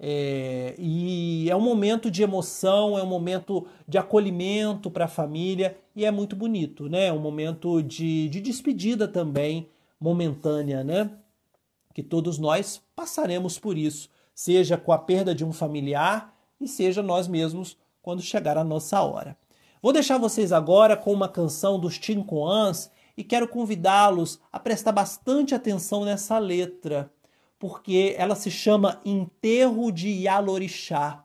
É, 0.00 0.74
e 0.78 1.50
é 1.50 1.56
um 1.56 1.60
momento 1.60 2.10
de 2.10 2.22
emoção, 2.22 2.96
é 2.96 3.02
um 3.02 3.06
momento 3.06 3.66
de 3.86 3.98
acolhimento 3.98 4.90
para 4.90 5.06
a 5.06 5.08
família 5.08 5.76
e 5.96 6.04
é 6.04 6.10
muito 6.10 6.36
bonito, 6.36 6.88
né? 6.88 7.06
É 7.06 7.12
um 7.12 7.18
momento 7.18 7.82
de, 7.82 8.28
de 8.28 8.40
despedida 8.40 9.08
também, 9.08 9.68
momentânea, 10.00 10.84
né? 10.84 11.10
Que 11.98 12.02
todos 12.04 12.38
nós 12.38 12.80
passaremos 12.94 13.58
por 13.58 13.76
isso, 13.76 14.08
seja 14.32 14.76
com 14.76 14.92
a 14.92 14.98
perda 14.98 15.34
de 15.34 15.44
um 15.44 15.52
familiar 15.52 16.32
e 16.60 16.68
seja 16.68 17.02
nós 17.02 17.26
mesmos 17.26 17.76
quando 18.00 18.22
chegar 18.22 18.56
a 18.56 18.62
nossa 18.62 19.02
hora. 19.02 19.36
Vou 19.82 19.92
deixar 19.92 20.16
vocês 20.16 20.52
agora 20.52 20.96
com 20.96 21.12
uma 21.12 21.28
canção 21.28 21.76
dos 21.76 21.98
Tincoans 21.98 22.88
e 23.16 23.24
quero 23.24 23.48
convidá-los 23.48 24.38
a 24.52 24.60
prestar 24.60 24.92
bastante 24.92 25.56
atenção 25.56 26.04
nessa 26.04 26.38
letra, 26.38 27.12
porque 27.58 28.14
ela 28.16 28.36
se 28.36 28.48
chama 28.48 29.00
Enterro 29.04 29.90
de 29.90 30.08
Yalorixá. 30.08 31.24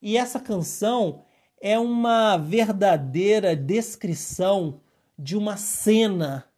E 0.00 0.16
essa 0.16 0.40
canção 0.40 1.24
é 1.60 1.78
uma 1.78 2.38
verdadeira 2.38 3.54
descrição 3.54 4.80
de 5.18 5.36
uma 5.36 5.58
cena 5.58 6.49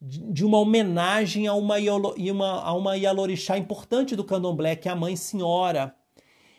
de 0.00 0.44
uma 0.44 0.58
homenagem 0.58 1.46
a 1.46 1.54
uma, 1.54 1.76
a 1.76 2.72
uma 2.72 2.96
Yalorixá 2.96 3.58
importante 3.58 4.14
do 4.14 4.24
candomblé, 4.24 4.76
que 4.76 4.88
é 4.88 4.92
a 4.92 4.96
Mãe 4.96 5.16
Senhora. 5.16 5.94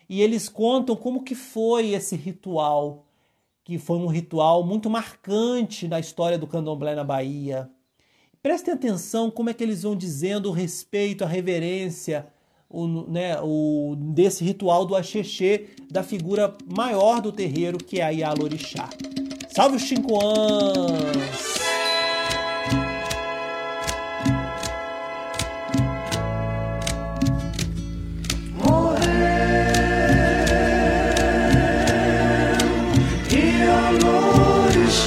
E 0.09 0.21
eles 0.21 0.49
contam 0.49 0.95
como 0.95 1.23
que 1.23 1.35
foi 1.35 1.91
esse 1.91 2.15
ritual, 2.15 3.05
que 3.63 3.77
foi 3.77 3.97
um 3.97 4.07
ritual 4.07 4.65
muito 4.65 4.89
marcante 4.89 5.87
na 5.87 5.99
história 5.99 6.37
do 6.37 6.47
candomblé 6.47 6.95
na 6.95 7.03
Bahia. 7.03 7.69
Prestem 8.41 8.73
atenção 8.73 9.29
como 9.29 9.49
é 9.49 9.53
que 9.53 9.63
eles 9.63 9.83
vão 9.83 9.95
dizendo 9.95 10.49
o 10.49 10.53
respeito, 10.53 11.23
a 11.23 11.27
reverência 11.27 12.27
o, 12.69 12.87
né, 12.87 13.39
o, 13.41 13.95
desse 13.97 14.43
ritual 14.43 14.85
do 14.85 14.95
Axexê, 14.95 15.69
da 15.89 16.03
figura 16.03 16.55
maior 16.67 17.19
do 17.19 17.31
terreiro, 17.31 17.77
que 17.77 17.99
é 17.99 18.03
a 18.03 18.09
Yalorixá. 18.09 18.89
Salve 19.49 19.77
os 19.77 19.83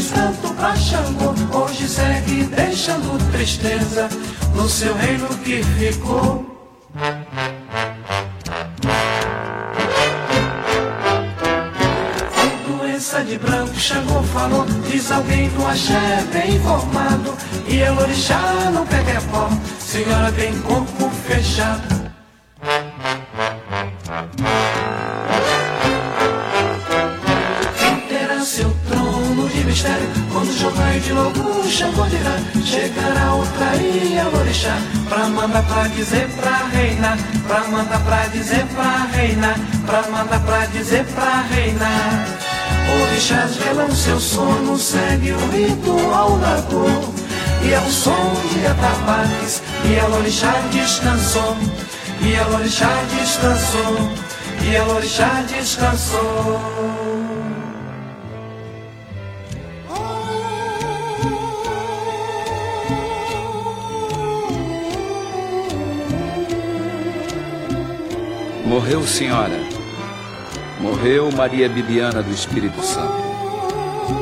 fez 0.00 0.12
pra 0.56 0.76
Xangô, 0.76 1.34
hoje 1.58 1.88
segue 1.88 2.44
deixando 2.44 3.18
tristeza 3.32 4.08
no 4.54 4.68
seu 4.68 4.94
reino 4.94 5.28
que 5.38 5.62
ficou. 5.62 6.44
Foi 12.78 12.92
dança 12.92 13.24
de 13.24 13.38
branco, 13.38 13.74
Xangô 13.74 14.22
falou, 14.22 14.66
diz 14.90 15.10
alguém 15.10 15.48
do 15.50 15.66
axé 15.66 16.24
bem 16.32 16.56
informado. 16.56 17.34
E 17.68 17.82
a 17.82 17.92
orixá 17.92 18.70
não 18.72 18.86
pega 18.86 19.20
pó, 19.30 19.48
senhora 19.78 20.32
tem 20.32 20.58
corpo 20.62 21.10
fechado. 21.26 21.95
Chegará 32.76 33.32
outra 33.32 33.74
e 33.76 34.18
a 34.18 34.38
orixá, 34.38 34.76
pra 35.08 35.26
mandar 35.28 35.62
pra 35.62 35.88
dizer 35.88 36.28
pra 36.40 36.66
reinar, 36.70 37.16
pra 37.46 37.64
mandar 37.68 38.00
pra 38.00 38.26
dizer 38.26 38.66
pra 38.66 39.06
reinar, 39.12 39.56
pra 39.86 40.02
mandar 40.10 40.40
pra 40.40 40.66
dizer 40.66 41.04
pra 41.06 41.42
reinar. 41.50 42.26
Orixás 43.02 43.56
velam 43.56 43.90
seu 43.90 44.20
sono, 44.20 44.78
segue 44.78 45.32
o 45.32 45.50
ritual 45.50 46.38
da 46.38 46.62
cor. 46.70 47.14
E 47.62 47.72
é 47.72 47.80
o 47.80 47.90
som 47.90 48.34
de 48.52 48.66
atabaques, 48.66 49.62
e 49.84 49.98
a 49.98 50.06
orixá 50.16 50.52
descansou. 50.70 51.56
E 52.20 52.36
a 52.36 52.46
orixá 52.48 52.90
descansou, 53.10 54.10
e 54.62 54.76
a 54.76 54.84
orixá 54.86 55.42
descansou. 55.48 57.05
Morreu 68.76 69.06
senhora. 69.06 69.58
Morreu 70.78 71.32
Maria 71.32 71.66
Bibiana 71.66 72.22
do 72.22 72.30
Espírito 72.30 72.82
Santo. 72.82 73.16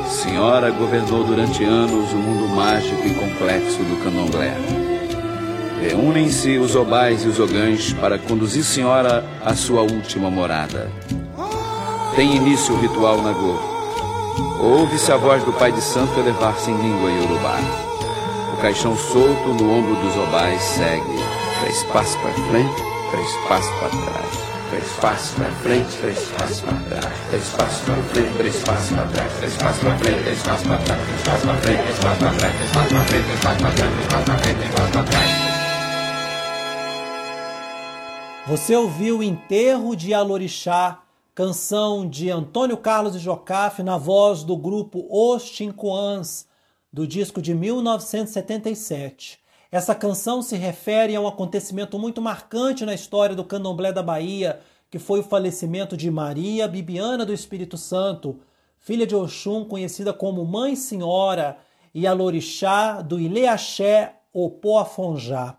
Senhora 0.07 0.71
governou 0.71 1.25
durante 1.25 1.61
anos 1.65 2.13
o 2.13 2.15
mundo 2.15 2.47
mágico 2.55 3.05
e 3.05 3.13
complexo 3.15 3.79
do 3.79 4.01
candomblé. 4.01 4.55
Reúnem-se 5.81 6.57
os 6.57 6.73
obais 6.73 7.25
e 7.25 7.27
os 7.27 7.37
ogãs 7.37 7.91
para 7.99 8.17
conduzir 8.17 8.63
Senhora 8.63 9.25
à 9.43 9.53
sua 9.55 9.81
última 9.81 10.31
morada. 10.31 10.89
Tem 12.15 12.37
início 12.37 12.75
o 12.75 12.79
ritual 12.79 13.21
Nagô. 13.21 13.59
Ouve-se 14.61 15.11
a 15.11 15.17
voz 15.17 15.43
do 15.43 15.51
Pai 15.51 15.73
de 15.73 15.81
Santo 15.81 16.17
elevar-se 16.17 16.71
em 16.71 16.81
língua 16.81 17.11
iorubá. 17.11 17.59
O 18.53 18.61
caixão 18.61 18.95
solto 18.95 19.49
no 19.49 19.69
ombro 19.69 19.95
dos 19.97 20.15
obais 20.15 20.61
segue. 20.61 21.19
Três 21.59 21.83
passos 21.91 22.15
para 22.15 22.31
frente, 22.31 22.83
três 23.11 23.29
passos 23.49 23.71
para 23.81 23.89
trás. 23.89 24.44
Três 24.69 24.91
passos 24.99 25.35
para 25.35 25.51
frente, 25.51 25.97
três 25.97 26.19
passos 26.29 26.61
para 26.61 26.73
trás. 26.89 27.13
Três 27.29 27.49
passos 27.49 27.81
para 27.81 28.03
frente, 28.03 28.33
três 28.37 28.63
passos 28.63 28.89
para 28.89 29.07
trás. 29.07 29.33
Três 29.37 29.57
passos 29.57 29.79
para 29.79 29.97
frente, 29.97 30.23
três 30.23 30.41
passos 30.41 30.67
para 30.67 30.77
trás. 30.77 31.01
Três 31.05 31.21
passos 31.23 31.43
para 31.43 31.57
frente, 31.57 31.83
três 31.83 31.99
passos 31.99 32.17
para 32.17 32.33
trás. 32.33 32.55
Três 32.55 32.71
passos 32.71 32.91
para 32.91 33.03
frente, 33.05 33.25
três 33.25 33.39
passos 33.39 33.61
para 33.61 33.71
trás. 33.71 33.93
Três 33.93 34.07
passos 34.07 34.25
para 34.25 34.37
frente, 34.37 34.57
três 34.57 34.73
passos 34.73 34.91
para 34.91 35.03
trás. 35.03 35.29
Você 38.47 38.75
ouviu 38.75 39.23
Enterro 39.23 39.95
de 39.95 40.13
Alorixá, 40.13 41.01
canção 41.33 42.07
de 42.09 42.29
Antônio 42.31 42.77
Carlos 42.77 43.15
e 43.15 43.19
Jocafe 43.19 43.83
na 43.83 43.97
voz 43.97 44.43
do 44.43 44.57
grupo 44.57 45.07
Os 45.09 45.43
Chincoãs, 45.43 46.47
do 46.91 47.07
disco 47.07 47.41
de 47.41 47.53
1977. 47.53 49.44
Essa 49.75 49.93
canção 49.93 50.41
se 50.41 50.55
refere 50.55 51.13
a 51.13 51.19
um 51.19 51.27
acontecimento 51.27 51.99
muito 51.99 52.21
marcante 52.21 52.85
na 52.85 52.93
história 52.93 53.35
do 53.35 53.43
candomblé 53.43 53.91
da 53.91 54.01
Bahia, 54.01 54.61
que 54.89 54.97
foi 54.97 55.19
o 55.19 55.23
falecimento 55.23 55.97
de 55.97 56.09
Maria 56.09 56.65
Bibiana 56.65 57.25
do 57.25 57.33
Espírito 57.33 57.77
Santo, 57.77 58.39
filha 58.79 59.05
de 59.05 59.13
Oxum, 59.13 59.65
conhecida 59.65 60.13
como 60.13 60.45
Mãe 60.45 60.77
Senhora, 60.77 61.57
e 61.93 62.07
Alorixá 62.07 63.01
do 63.01 63.19
Ileaxé 63.19 64.15
Opoafonjá. 64.31 65.57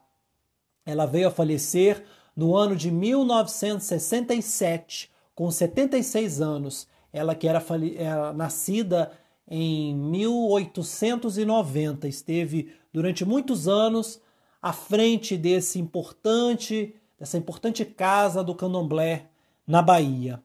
Ela 0.86 1.04
veio 1.04 1.28
a 1.28 1.30
falecer 1.30 2.02
no 2.34 2.56
ano 2.56 2.74
de 2.74 2.90
1967, 2.90 5.10
com 5.34 5.50
76 5.50 6.40
anos. 6.40 6.88
Ela 7.12 7.34
que 7.34 7.46
era, 7.46 7.62
era 7.98 8.32
nascida 8.32 9.12
em 9.48 9.94
1890, 9.94 12.08
esteve 12.08 12.72
durante 12.92 13.24
muitos 13.24 13.68
anos 13.68 14.20
à 14.60 14.72
frente 14.72 15.36
desse 15.36 15.78
importante, 15.78 16.96
dessa 17.18 17.38
importante 17.38 17.84
casa 17.84 18.42
do 18.42 18.54
Candomblé 18.54 19.26
na 19.66 19.80
Bahia. 19.80 20.42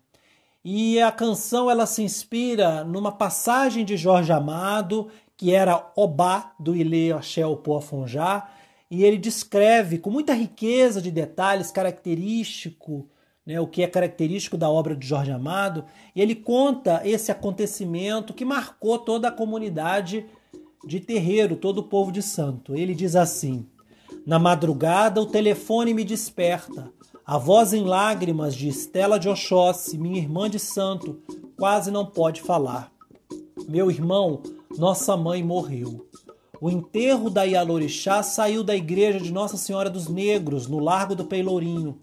E 0.63 1.01
a 1.01 1.11
canção 1.11 1.71
ela 1.71 1.87
se 1.87 2.03
inspira 2.03 2.83
numa 2.83 3.11
passagem 3.11 3.83
de 3.83 3.97
Jorge 3.97 4.31
Amado, 4.31 5.09
que 5.35 5.51
era 5.53 5.91
Obá 5.95 6.53
do 6.59 6.75
Ile 6.75 7.11
Axé 7.11 7.43
Opoafonjá, 7.43 8.47
e 8.89 9.03
ele 9.03 9.17
descreve 9.17 9.97
com 9.97 10.11
muita 10.11 10.33
riqueza 10.33 11.01
de 11.01 11.09
detalhes 11.09 11.71
característico, 11.71 13.09
né, 13.45 13.59
o 13.59 13.67
que 13.67 13.81
é 13.81 13.87
característico 13.87 14.57
da 14.57 14.69
obra 14.69 14.95
de 14.95 15.05
Jorge 15.05 15.31
Amado, 15.31 15.85
e 16.15 16.21
ele 16.21 16.35
conta 16.35 17.01
esse 17.03 17.31
acontecimento 17.31 18.33
que 18.33 18.45
marcou 18.45 18.99
toda 18.99 19.27
a 19.27 19.31
comunidade 19.31 20.25
de 20.85 20.99
terreiro, 20.99 21.55
todo 21.55 21.79
o 21.79 21.83
povo 21.83 22.11
de 22.11 22.21
santo. 22.21 22.75
Ele 22.75 22.93
diz 22.93 23.15
assim: 23.15 23.65
Na 24.25 24.39
madrugada 24.39 25.21
o 25.21 25.25
telefone 25.25 25.93
me 25.93 26.03
desperta. 26.03 26.91
A 27.25 27.37
voz 27.37 27.71
em 27.71 27.83
lágrimas 27.83 28.55
de 28.55 28.67
Estela 28.67 29.19
de 29.19 29.29
Oxóssi, 29.29 29.97
minha 29.97 30.17
irmã 30.17 30.49
de 30.49 30.59
santo, 30.59 31.21
quase 31.57 31.91
não 31.91 32.05
pode 32.05 32.41
falar. 32.41 32.91
Meu 33.69 33.89
irmão, 33.89 34.41
nossa 34.77 35.15
mãe 35.15 35.43
morreu. 35.43 36.07
O 36.59 36.69
enterro 36.69 37.29
da 37.29 37.43
Ialorixá 37.43 38.21
saiu 38.21 38.63
da 38.63 38.75
igreja 38.75 39.19
de 39.19 39.31
Nossa 39.31 39.57
Senhora 39.57 39.89
dos 39.89 40.07
Negros, 40.07 40.67
no 40.67 40.79
Largo 40.79 41.15
do 41.15 41.25
Peilourinho. 41.25 41.99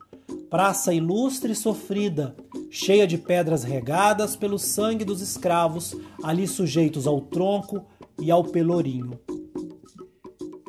Praça 0.50 0.94
ilustre 0.94 1.52
e 1.52 1.56
sofrida, 1.56 2.34
cheia 2.70 3.06
de 3.06 3.18
pedras 3.18 3.64
regadas 3.64 4.34
pelo 4.34 4.58
sangue 4.58 5.04
dos 5.04 5.20
escravos, 5.20 5.94
ali 6.22 6.48
sujeitos 6.48 7.06
ao 7.06 7.20
tronco 7.20 7.84
e 8.18 8.30
ao 8.30 8.42
pelourinho. 8.42 9.20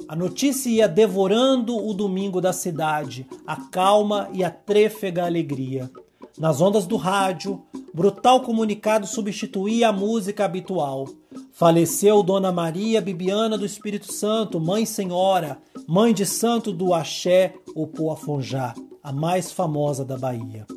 A 0.05 0.17
notícia 0.17 0.69
ia 0.69 0.87
devorando 0.87 1.77
o 1.77 1.93
domingo 1.93 2.41
da 2.41 2.51
cidade, 2.51 3.25
a 3.47 3.55
calma 3.55 4.27
e 4.33 4.43
a 4.43 4.51
trêfega 4.51 5.23
alegria. 5.23 5.89
Nas 6.37 6.59
ondas 6.59 6.85
do 6.85 6.97
rádio, 6.97 7.63
brutal 7.93 8.41
comunicado 8.41 9.07
substituía 9.07 9.89
a 9.89 9.93
música 9.93 10.43
habitual. 10.43 11.07
Faleceu 11.53 12.21
Dona 12.21 12.51
Maria 12.51 13.01
Bibiana 13.01 13.57
do 13.57 13.65
Espírito 13.65 14.11
Santo, 14.11 14.59
Mãe 14.59 14.85
Senhora, 14.85 15.61
mãe 15.87 16.13
de 16.13 16.25
santo 16.25 16.73
do 16.73 16.93
Axé 16.93 17.53
Opoafonjá, 17.75 18.73
a 19.09 19.11
mais 19.11 19.51
famosa 19.51 20.05
da 20.05 20.15
Bahia. 20.15 20.67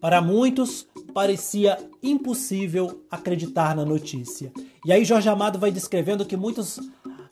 Para 0.00 0.22
muitos, 0.22 0.86
parecia 1.12 1.76
impossível 2.02 3.04
acreditar 3.10 3.76
na 3.76 3.84
notícia. 3.84 4.50
E 4.86 4.90
aí 4.90 5.04
Jorge 5.04 5.28
Amado 5.28 5.58
vai 5.58 5.70
descrevendo 5.70 6.24
que 6.24 6.34
muitos, 6.34 6.80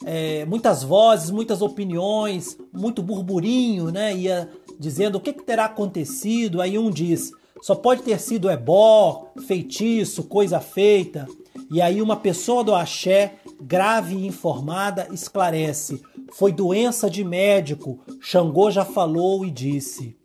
é, 0.04 0.44
muitas 0.44 0.82
vozes, 0.82 1.30
muitas 1.30 1.62
opiniões, 1.62 2.58
muito 2.70 3.02
burburinho, 3.02 3.90
né, 3.90 4.14
ia 4.14 4.46
dizendo 4.78 5.16
o 5.16 5.20
que, 5.22 5.32
que 5.32 5.42
terá 5.42 5.64
acontecido. 5.64 6.60
Aí 6.60 6.76
um 6.76 6.90
diz, 6.90 7.32
só 7.62 7.74
pode 7.74 8.02
ter 8.02 8.20
sido 8.20 8.50
ebó, 8.50 9.32
feitiço, 9.46 10.24
coisa 10.24 10.60
feita. 10.60 11.26
E 11.70 11.80
aí 11.80 12.02
uma 12.02 12.16
pessoa 12.16 12.62
do 12.62 12.74
axé, 12.74 13.36
grave 13.58 14.16
e 14.16 14.26
informada, 14.26 15.08
esclarece: 15.10 16.02
foi 16.32 16.52
doença 16.52 17.08
de 17.08 17.24
médico. 17.24 17.98
Xangô 18.20 18.70
já 18.70 18.84
falou 18.84 19.44
e 19.44 19.50
disse. 19.50 20.16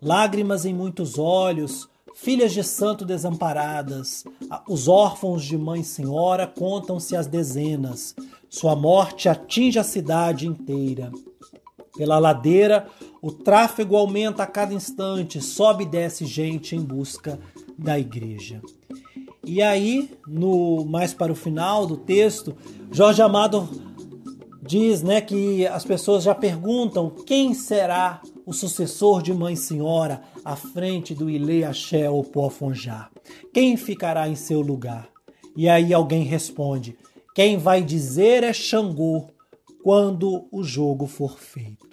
Lágrimas 0.00 0.64
em 0.64 0.74
muitos 0.74 1.18
olhos, 1.18 1.88
filhas 2.14 2.52
de 2.52 2.62
santo 2.64 3.04
desamparadas, 3.04 4.24
os 4.68 4.88
órfãos 4.88 5.44
de 5.44 5.56
mãe 5.56 5.82
senhora 5.82 6.46
contam-se 6.46 7.16
as 7.16 7.26
dezenas. 7.26 8.14
Sua 8.48 8.74
morte 8.74 9.28
atinge 9.28 9.78
a 9.78 9.84
cidade 9.84 10.46
inteira. 10.46 11.12
Pela 11.96 12.18
ladeira, 12.18 12.86
o 13.20 13.30
tráfego 13.30 13.96
aumenta 13.96 14.42
a 14.42 14.46
cada 14.46 14.74
instante, 14.74 15.40
sobe 15.40 15.84
e 15.84 15.88
desce 15.88 16.24
gente 16.26 16.74
em 16.74 16.80
busca 16.80 17.38
da 17.78 17.98
igreja. 17.98 18.60
E 19.44 19.60
aí, 19.60 20.10
no 20.26 20.84
mais 20.84 21.12
para 21.12 21.32
o 21.32 21.36
final 21.36 21.86
do 21.86 21.96
texto, 21.96 22.54
Jorge 22.90 23.20
Amado 23.20 23.68
diz, 24.62 25.02
né, 25.02 25.20
que 25.20 25.66
as 25.66 25.84
pessoas 25.84 26.22
já 26.22 26.34
perguntam 26.34 27.10
quem 27.10 27.52
será 27.52 28.22
o 28.46 28.52
sucessor 28.52 29.20
de 29.20 29.34
Mãe 29.34 29.56
Senhora 29.56 30.22
à 30.44 30.54
frente 30.54 31.14
do 31.14 31.28
Ile 31.28 31.64
Axé 31.64 32.08
ou 32.08 32.22
Poafonjá. 32.22 33.10
Quem 33.52 33.76
ficará 33.76 34.28
em 34.28 34.36
seu 34.36 34.60
lugar? 34.60 35.08
E 35.56 35.68
aí 35.68 35.92
alguém 35.92 36.22
responde: 36.22 36.96
quem 37.34 37.58
vai 37.58 37.82
dizer 37.82 38.44
é 38.44 38.52
Xangô 38.52 39.26
quando 39.82 40.46
o 40.52 40.62
jogo 40.62 41.06
for 41.06 41.38
feito. 41.38 41.90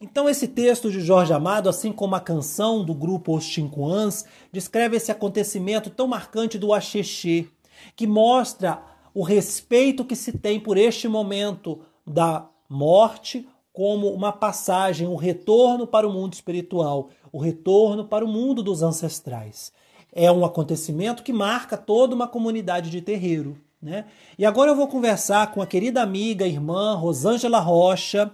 Então, 0.00 0.30
esse 0.30 0.48
texto 0.48 0.90
de 0.90 1.00
Jorge 1.00 1.32
Amado, 1.32 1.68
assim 1.68 1.92
como 1.92 2.14
a 2.14 2.20
canção 2.20 2.82
do 2.82 2.94
grupo 2.94 3.36
Os 3.36 3.44
Chinquans, 3.44 4.24
descreve 4.50 4.96
esse 4.96 5.12
acontecimento 5.12 5.90
tão 5.90 6.06
marcante 6.06 6.58
do 6.58 6.72
Axexê, 6.72 7.46
que 7.94 8.06
mostra 8.06 8.82
o 9.14 9.22
respeito 9.22 10.04
que 10.04 10.16
se 10.16 10.32
tem 10.38 10.60
por 10.60 10.76
este 10.76 11.08
momento 11.08 11.80
da 12.06 12.48
morte 12.68 13.46
como 13.72 14.12
uma 14.12 14.32
passagem, 14.32 15.06
um 15.06 15.16
retorno 15.16 15.86
para 15.86 16.06
o 16.06 16.12
mundo 16.12 16.34
espiritual, 16.34 17.08
o 17.32 17.38
retorno 17.38 18.04
para 18.04 18.24
o 18.24 18.28
mundo 18.28 18.62
dos 18.62 18.82
ancestrais. 18.82 19.72
É 20.12 20.30
um 20.30 20.44
acontecimento 20.44 21.22
que 21.22 21.32
marca 21.32 21.76
toda 21.76 22.14
uma 22.14 22.26
comunidade 22.26 22.90
de 22.90 23.00
terreiro. 23.00 23.56
Né? 23.80 24.04
E 24.38 24.44
agora 24.44 24.70
eu 24.70 24.76
vou 24.76 24.88
conversar 24.88 25.52
com 25.52 25.62
a 25.62 25.66
querida 25.66 26.02
amiga, 26.02 26.46
irmã 26.46 26.94
Rosângela 26.94 27.60
Rocha, 27.60 28.30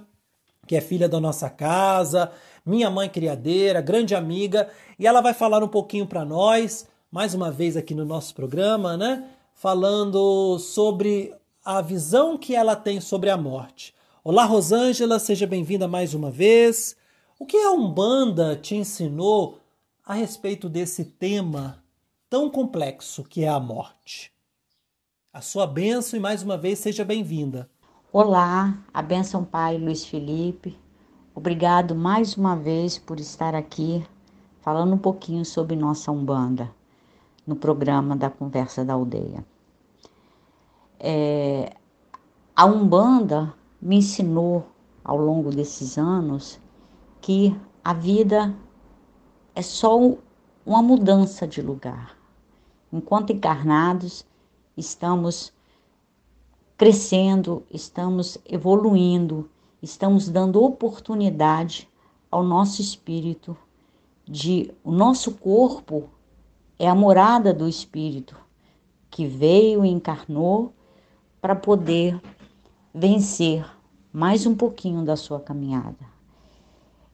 que 0.66 0.74
é 0.74 0.80
filha 0.80 1.08
da 1.08 1.20
nossa 1.20 1.48
casa, 1.48 2.32
minha 2.64 2.90
mãe 2.90 3.08
criadeira, 3.08 3.80
grande 3.80 4.14
amiga, 4.14 4.68
e 4.98 5.06
ela 5.06 5.20
vai 5.20 5.32
falar 5.32 5.62
um 5.62 5.68
pouquinho 5.68 6.06
para 6.06 6.24
nós, 6.24 6.88
mais 7.10 7.34
uma 7.34 7.50
vez 7.52 7.76
aqui 7.76 7.94
no 7.94 8.04
nosso 8.04 8.34
programa, 8.34 8.96
né? 8.96 9.24
Falando 9.58 10.58
sobre 10.58 11.34
a 11.64 11.80
visão 11.80 12.36
que 12.36 12.54
ela 12.54 12.76
tem 12.76 13.00
sobre 13.00 13.30
a 13.30 13.38
morte. 13.38 13.94
Olá, 14.22 14.44
Rosângela, 14.44 15.18
seja 15.18 15.46
bem-vinda 15.46 15.88
mais 15.88 16.12
uma 16.12 16.30
vez. 16.30 16.94
O 17.38 17.46
que 17.46 17.56
a 17.56 17.72
Umbanda 17.72 18.54
te 18.54 18.74
ensinou 18.76 19.58
a 20.04 20.12
respeito 20.12 20.68
desse 20.68 21.06
tema 21.06 21.82
tão 22.28 22.50
complexo 22.50 23.24
que 23.24 23.44
é 23.44 23.48
a 23.48 23.58
morte? 23.58 24.30
A 25.32 25.40
sua 25.40 25.66
bênção 25.66 26.18
e 26.18 26.20
mais 26.20 26.42
uma 26.42 26.58
vez 26.58 26.78
seja 26.78 27.02
bem-vinda. 27.02 27.66
Olá, 28.12 28.76
a 28.92 29.00
benção 29.00 29.42
Pai 29.42 29.78
Luiz 29.78 30.04
Felipe. 30.04 30.78
Obrigado 31.34 31.94
mais 31.94 32.36
uma 32.36 32.54
vez 32.54 32.98
por 32.98 33.18
estar 33.18 33.54
aqui 33.54 34.06
falando 34.60 34.92
um 34.92 34.98
pouquinho 34.98 35.46
sobre 35.46 35.74
nossa 35.74 36.12
Umbanda 36.12 36.70
no 37.46 37.56
programa 37.56 38.16
da 38.16 38.28
Conversa 38.28 38.84
da 38.84 38.94
Aldeia. 38.94 39.44
É, 40.98 41.74
a 42.54 42.64
Umbanda 42.64 43.54
me 43.80 43.96
ensinou 43.96 44.66
ao 45.04 45.16
longo 45.16 45.50
desses 45.50 45.96
anos 45.96 46.58
que 47.20 47.56
a 47.84 47.94
vida 47.94 48.54
é 49.54 49.62
só 49.62 49.96
uma 50.64 50.82
mudança 50.82 51.46
de 51.46 51.62
lugar. 51.62 52.16
Enquanto 52.92 53.32
encarnados, 53.32 54.26
estamos 54.76 55.52
crescendo, 56.76 57.62
estamos 57.70 58.38
evoluindo, 58.44 59.48
estamos 59.80 60.28
dando 60.28 60.62
oportunidade 60.62 61.88
ao 62.30 62.42
nosso 62.42 62.82
espírito 62.82 63.56
de 64.24 64.74
o 64.82 64.90
nosso 64.90 65.32
corpo 65.32 66.10
é 66.78 66.88
a 66.88 66.94
morada 66.94 67.52
do 67.52 67.68
espírito 67.68 68.36
que 69.10 69.26
veio 69.26 69.84
e 69.84 69.88
encarnou 69.88 70.74
para 71.40 71.54
poder 71.54 72.20
vencer 72.94 73.64
mais 74.12 74.46
um 74.46 74.54
pouquinho 74.54 75.04
da 75.04 75.16
sua 75.16 75.40
caminhada. 75.40 76.16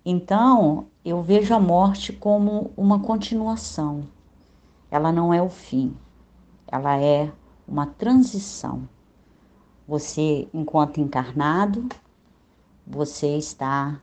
Então, 0.04 0.86
eu 1.04 1.22
vejo 1.22 1.54
a 1.54 1.60
morte 1.60 2.12
como 2.12 2.72
uma 2.76 2.98
continuação. 3.00 4.04
Ela 4.90 5.12
não 5.12 5.32
é 5.32 5.40
o 5.40 5.48
fim. 5.48 5.96
Ela 6.66 7.00
é 7.00 7.32
uma 7.66 7.86
transição 7.86 8.88
você, 9.86 10.48
enquanto 10.54 11.00
encarnado, 11.00 11.88
você 12.86 13.36
está 13.36 14.00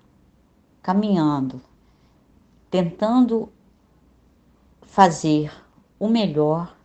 caminhando, 0.82 1.62
tentando 2.70 3.50
fazer 4.92 5.52
o 6.00 6.10
melhor 6.10 6.76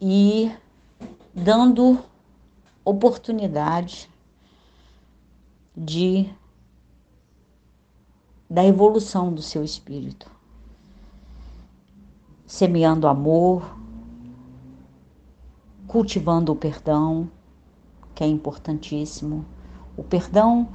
e 0.00 0.50
dando 1.32 1.98
oportunidade 2.84 4.10
de 5.76 6.28
da 8.48 8.64
evolução 8.64 9.32
do 9.32 9.42
seu 9.42 9.64
espírito, 9.64 10.30
semeando 12.46 13.08
amor, 13.08 13.76
cultivando 15.88 16.52
o 16.52 16.56
perdão, 16.56 17.28
que 18.14 18.22
é 18.22 18.26
importantíssimo. 18.26 19.44
O 19.96 20.04
perdão, 20.04 20.68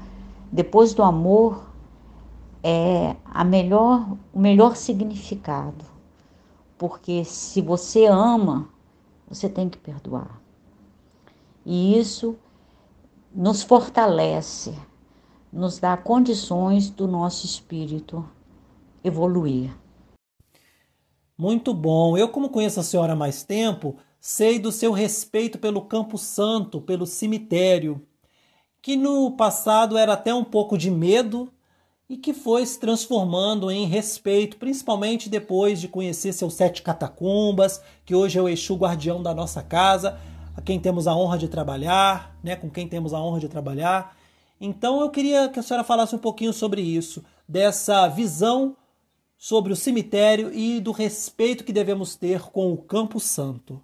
depois 0.51 0.93
do 0.93 1.01
amor, 1.01 1.70
é 2.63 3.15
a 3.25 3.43
melhor, 3.43 4.17
o 4.33 4.39
melhor 4.39 4.75
significado. 4.75 5.85
Porque 6.77 7.23
se 7.23 7.61
você 7.61 8.05
ama, 8.05 8.69
você 9.27 9.47
tem 9.47 9.69
que 9.69 9.77
perdoar. 9.77 10.41
E 11.65 11.97
isso 11.97 12.35
nos 13.33 13.61
fortalece, 13.61 14.73
nos 15.51 15.79
dá 15.79 15.95
condições 15.95 16.89
do 16.89 17.07
nosso 17.07 17.45
espírito 17.45 18.27
evoluir. 19.03 19.75
Muito 21.37 21.73
bom. 21.73 22.17
Eu, 22.17 22.29
como 22.29 22.49
conheço 22.49 22.79
a 22.79 22.83
senhora 22.83 23.13
há 23.13 23.15
mais 23.15 23.43
tempo, 23.43 23.97
Sei 24.23 24.59
do 24.59 24.71
seu 24.71 24.91
respeito 24.91 25.57
pelo 25.57 25.81
Campo 25.81 26.15
Santo, 26.15 26.79
pelo 26.79 27.07
cemitério, 27.07 28.05
que 28.79 28.95
no 28.95 29.31
passado 29.31 29.97
era 29.97 30.13
até 30.13 30.31
um 30.31 30.43
pouco 30.43 30.77
de 30.77 30.91
medo 30.91 31.51
e 32.11 32.17
que 32.17 32.33
foi 32.33 32.65
se 32.65 32.77
transformando 32.77 33.71
em 33.71 33.85
respeito, 33.85 34.57
principalmente 34.57 35.29
depois 35.29 35.79
de 35.79 35.87
conhecer 35.87 36.33
seus 36.33 36.55
sete 36.55 36.81
catacumbas, 36.81 37.81
que 38.03 38.13
hoje 38.13 38.37
é 38.37 38.41
o 38.41 38.49
Exu 38.49 38.75
guardião 38.75 39.23
da 39.23 39.33
nossa 39.33 39.63
casa, 39.63 40.19
a 40.53 40.61
quem 40.61 40.77
temos 40.77 41.07
a 41.07 41.15
honra 41.15 41.37
de 41.37 41.47
trabalhar, 41.47 42.37
né, 42.43 42.57
com 42.57 42.69
quem 42.69 42.85
temos 42.85 43.13
a 43.13 43.21
honra 43.21 43.39
de 43.39 43.47
trabalhar. 43.47 44.13
Então 44.59 44.99
eu 44.99 45.09
queria 45.09 45.47
que 45.47 45.57
a 45.57 45.63
senhora 45.63 45.85
falasse 45.85 46.13
um 46.13 46.19
pouquinho 46.19 46.51
sobre 46.51 46.81
isso, 46.81 47.23
dessa 47.47 48.09
visão 48.09 48.75
sobre 49.37 49.71
o 49.71 49.75
cemitério 49.77 50.53
e 50.53 50.81
do 50.81 50.91
respeito 50.91 51.63
que 51.63 51.71
devemos 51.71 52.17
ter 52.17 52.41
com 52.41 52.73
o 52.73 52.77
Campo 52.77 53.21
Santo. 53.21 53.81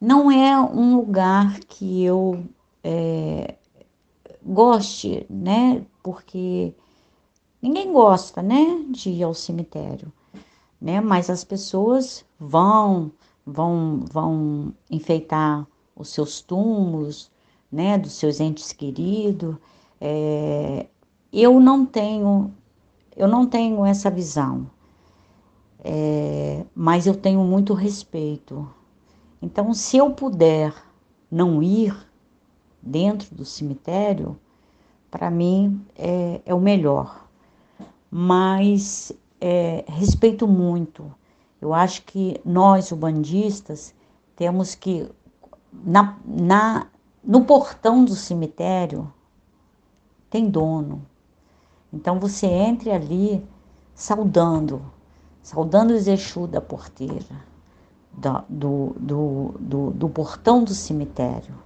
Não 0.00 0.30
é 0.30 0.56
um 0.56 0.98
lugar 0.98 1.58
que 1.66 2.04
eu 2.04 2.44
é, 2.84 3.56
goste, 4.40 5.26
né? 5.28 5.84
Porque 6.00 6.72
ninguém 7.64 7.92
gosta, 7.92 8.42
né, 8.42 8.84
de 8.90 9.10
ir 9.10 9.22
ao 9.22 9.34
cemitério, 9.34 10.12
né? 10.80 11.00
Mas 11.00 11.30
as 11.30 11.44
pessoas 11.44 12.24
vão, 12.38 13.10
vão, 13.46 14.04
vão 14.10 14.74
enfeitar 14.90 15.66
os 15.96 16.08
seus 16.08 16.40
túmulos, 16.40 17.30
né, 17.70 17.98
dos 17.98 18.12
seus 18.12 18.40
entes 18.40 18.72
queridos. 18.72 19.56
É, 20.00 20.86
eu 21.32 21.60
não 21.60 21.86
tenho, 21.86 22.52
eu 23.16 23.28
não 23.28 23.46
tenho 23.46 23.84
essa 23.84 24.10
visão, 24.10 24.70
é, 25.82 26.64
mas 26.74 27.06
eu 27.06 27.14
tenho 27.16 27.42
muito 27.44 27.74
respeito 27.74 28.68
então, 29.44 29.74
se 29.74 29.98
eu 29.98 30.10
puder 30.10 30.74
não 31.30 31.62
ir 31.62 31.94
dentro 32.80 33.34
do 33.34 33.44
cemitério, 33.44 34.38
para 35.10 35.30
mim 35.30 35.84
é, 35.94 36.40
é, 36.46 36.54
o 36.54 36.58
melhor. 36.58 37.23
Mas 38.16 39.10
é, 39.40 39.84
respeito 39.88 40.46
muito. 40.46 41.12
Eu 41.60 41.74
acho 41.74 42.02
que 42.02 42.40
nós, 42.44 42.92
ubandistas, 42.92 43.92
temos 44.36 44.76
que, 44.76 45.10
na, 45.72 46.16
na, 46.24 46.86
no 47.24 47.44
portão 47.44 48.04
do 48.04 48.14
cemitério, 48.14 49.12
tem 50.30 50.48
dono. 50.48 51.04
Então 51.92 52.20
você 52.20 52.46
entre 52.46 52.92
ali 52.92 53.44
saudando, 53.96 54.80
saudando 55.42 55.90
o 55.90 55.96
Exu 55.96 56.46
da 56.46 56.60
porteira 56.60 57.44
do, 58.48 58.94
do, 58.96 59.54
do, 59.58 59.90
do 59.90 60.08
portão 60.08 60.62
do 60.62 60.72
cemitério. 60.72 61.56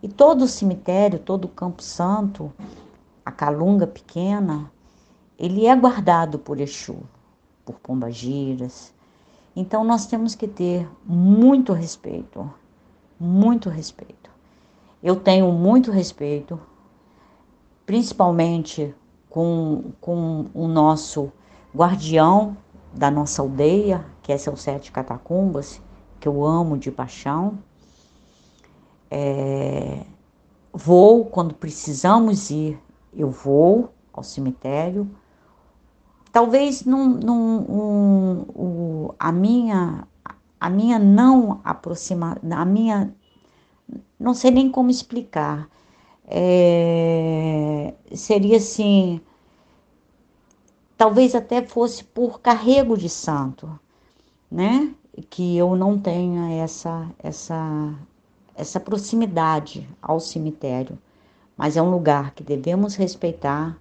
E 0.00 0.06
todo 0.06 0.42
o 0.42 0.48
cemitério, 0.48 1.18
todo 1.18 1.46
o 1.46 1.48
Campo 1.48 1.82
Santo, 1.82 2.52
a 3.26 3.32
Calunga 3.32 3.88
pequena, 3.88 4.70
ele 5.38 5.66
é 5.66 5.74
guardado 5.74 6.38
por 6.38 6.60
Exu, 6.60 6.98
por 7.64 7.78
pombagiras. 7.80 8.92
Então 9.56 9.84
nós 9.84 10.06
temos 10.06 10.34
que 10.34 10.48
ter 10.48 10.88
muito 11.04 11.72
respeito, 11.72 12.50
muito 13.18 13.68
respeito. 13.68 14.30
Eu 15.02 15.16
tenho 15.16 15.52
muito 15.52 15.90
respeito, 15.90 16.58
principalmente 17.84 18.94
com, 19.28 19.92
com 20.00 20.46
o 20.54 20.66
nosso 20.66 21.32
guardião 21.74 22.56
da 22.92 23.10
nossa 23.10 23.42
aldeia, 23.42 24.04
que 24.22 24.32
é 24.32 24.38
seu 24.38 24.56
Sete 24.56 24.92
Catacumbas, 24.92 25.80
que 26.20 26.28
eu 26.28 26.44
amo 26.44 26.78
de 26.78 26.90
paixão. 26.90 27.58
É, 29.10 30.00
vou 30.72 31.26
quando 31.26 31.54
precisamos 31.54 32.50
ir, 32.50 32.80
eu 33.12 33.30
vou 33.30 33.92
ao 34.12 34.22
cemitério. 34.22 35.08
Talvez 36.34 36.84
num, 36.84 37.10
num, 37.10 38.44
um, 38.56 39.14
a 39.20 39.30
minha 39.30 40.04
a 40.60 40.68
minha 40.68 40.98
não 40.98 41.60
aproxima, 41.62 42.36
a 42.50 42.64
minha 42.64 43.14
não 44.18 44.34
sei 44.34 44.50
nem 44.50 44.68
como 44.70 44.90
explicar. 44.90 45.68
É, 46.26 47.94
seria 48.14 48.56
assim, 48.56 49.20
talvez 50.96 51.36
até 51.36 51.62
fosse 51.64 52.02
por 52.02 52.40
carrego 52.40 52.96
de 52.96 53.08
santo, 53.08 53.78
né? 54.50 54.94
Que 55.30 55.56
eu 55.56 55.76
não 55.76 55.98
tenha 55.98 56.52
essa 56.62 57.08
essa 57.18 57.94
essa 58.56 58.80
proximidade 58.80 59.88
ao 60.02 60.20
cemitério, 60.20 60.98
mas 61.56 61.76
é 61.76 61.82
um 61.82 61.90
lugar 61.90 62.32
que 62.34 62.42
devemos 62.42 62.96
respeitar, 62.96 63.78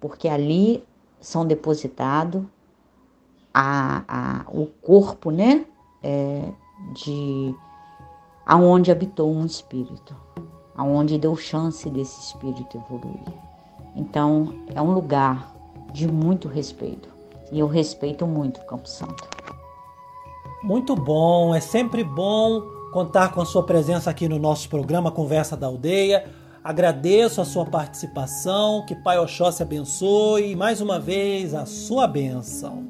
porque 0.00 0.28
ali 0.28 0.84
são 1.20 1.46
depositados 1.46 2.42
a, 3.52 4.02
a, 4.06 4.44
o 4.48 4.66
corpo, 4.66 5.30
né? 5.30 5.64
É, 6.02 6.52
de 6.92 7.54
aonde 8.44 8.92
habitou 8.92 9.32
um 9.32 9.44
espírito, 9.44 10.14
aonde 10.76 11.18
deu 11.18 11.34
chance 11.36 11.88
desse 11.90 12.20
espírito 12.20 12.76
evoluir. 12.76 13.34
Então, 13.96 14.54
é 14.74 14.80
um 14.80 14.92
lugar 14.92 15.54
de 15.92 16.06
muito 16.06 16.48
respeito. 16.48 17.08
E 17.50 17.58
eu 17.58 17.66
respeito 17.66 18.26
muito 18.26 18.60
o 18.60 18.66
Campo 18.66 18.88
Santo. 18.88 19.28
Muito 20.62 20.94
bom, 20.94 21.54
é 21.54 21.60
sempre 21.60 22.04
bom 22.04 22.62
contar 22.92 23.32
com 23.32 23.40
a 23.40 23.44
sua 23.44 23.62
presença 23.62 24.10
aqui 24.10 24.28
no 24.28 24.38
nosso 24.38 24.68
programa 24.68 25.10
Conversa 25.10 25.56
da 25.56 25.66
Aldeia. 25.66 26.28
Agradeço 26.66 27.40
a 27.40 27.44
sua 27.44 27.64
participação, 27.64 28.84
que 28.84 28.96
Pai 28.96 29.16
Oxóssi 29.20 29.62
abençoe 29.62 30.50
e 30.50 30.56
mais 30.56 30.80
uma 30.80 30.98
vez 30.98 31.54
a 31.54 31.64
sua 31.64 32.08
bênção. 32.08 32.88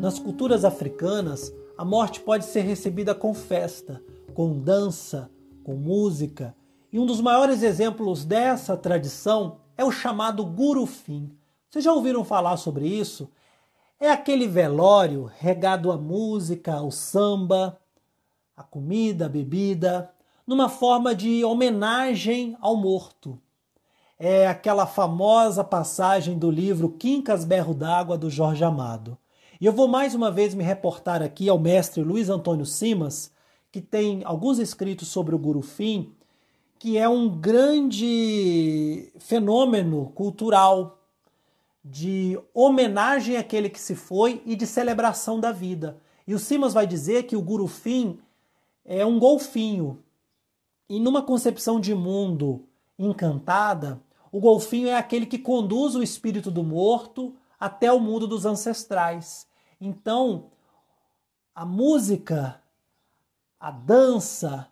Nas 0.00 0.18
culturas 0.18 0.64
africanas, 0.64 1.52
a 1.76 1.84
morte 1.84 2.18
pode 2.20 2.46
ser 2.46 2.62
recebida 2.62 3.14
com 3.14 3.34
festa, 3.34 4.02
com 4.32 4.58
dança, 4.58 5.30
com 5.62 5.74
música, 5.74 6.56
e 6.90 6.98
um 6.98 7.04
dos 7.04 7.20
maiores 7.20 7.62
exemplos 7.62 8.24
dessa 8.24 8.74
tradição 8.74 9.60
é 9.76 9.84
o 9.84 9.92
chamado 9.92 10.46
Gurufim. 10.46 11.30
Vocês 11.68 11.84
já 11.84 11.92
ouviram 11.92 12.24
falar 12.24 12.56
sobre 12.56 12.88
isso? 12.88 13.30
É 14.00 14.10
aquele 14.10 14.48
velório 14.48 15.30
regado 15.38 15.92
a 15.92 15.98
música, 15.98 16.72
ao 16.72 16.90
samba, 16.90 17.78
a 18.56 18.62
comida, 18.62 19.26
a 19.26 19.28
bebida, 19.28 20.10
numa 20.52 20.68
forma 20.68 21.14
de 21.14 21.42
homenagem 21.42 22.54
ao 22.60 22.76
morto. 22.76 23.38
É 24.18 24.46
aquela 24.46 24.86
famosa 24.86 25.64
passagem 25.64 26.38
do 26.38 26.50
livro 26.50 26.90
Quincas 26.90 27.42
Berro 27.42 27.72
d'Água 27.72 28.18
do 28.18 28.28
Jorge 28.28 28.62
Amado. 28.62 29.16
E 29.58 29.64
eu 29.64 29.72
vou 29.72 29.88
mais 29.88 30.14
uma 30.14 30.30
vez 30.30 30.54
me 30.54 30.62
reportar 30.62 31.22
aqui 31.22 31.48
ao 31.48 31.58
mestre 31.58 32.02
Luiz 32.02 32.28
Antônio 32.28 32.66
Simas, 32.66 33.32
que 33.70 33.80
tem 33.80 34.20
alguns 34.26 34.58
escritos 34.58 35.08
sobre 35.08 35.34
o 35.34 35.38
Gurufim, 35.38 36.12
que 36.78 36.98
é 36.98 37.08
um 37.08 37.30
grande 37.30 39.10
fenômeno 39.20 40.12
cultural 40.14 40.98
de 41.82 42.38
homenagem 42.52 43.38
àquele 43.38 43.70
que 43.70 43.80
se 43.80 43.94
foi 43.94 44.42
e 44.44 44.54
de 44.54 44.66
celebração 44.66 45.40
da 45.40 45.50
vida. 45.50 45.96
E 46.26 46.34
o 46.34 46.38
Simas 46.38 46.74
vai 46.74 46.86
dizer 46.86 47.22
que 47.22 47.36
o 47.36 47.42
Gurufim 47.42 48.18
é 48.84 49.06
um 49.06 49.18
golfinho. 49.18 49.98
E 50.92 51.00
numa 51.00 51.22
concepção 51.22 51.80
de 51.80 51.94
mundo 51.94 52.68
encantada, 52.98 53.98
o 54.30 54.38
golfinho 54.38 54.88
é 54.88 54.94
aquele 54.94 55.24
que 55.24 55.38
conduz 55.38 55.94
o 55.94 56.02
espírito 56.02 56.50
do 56.50 56.62
morto 56.62 57.34
até 57.58 57.90
o 57.90 57.98
mundo 57.98 58.28
dos 58.28 58.44
ancestrais. 58.44 59.46
Então, 59.80 60.50
a 61.54 61.64
música, 61.64 62.60
a 63.58 63.70
dança, 63.70 64.68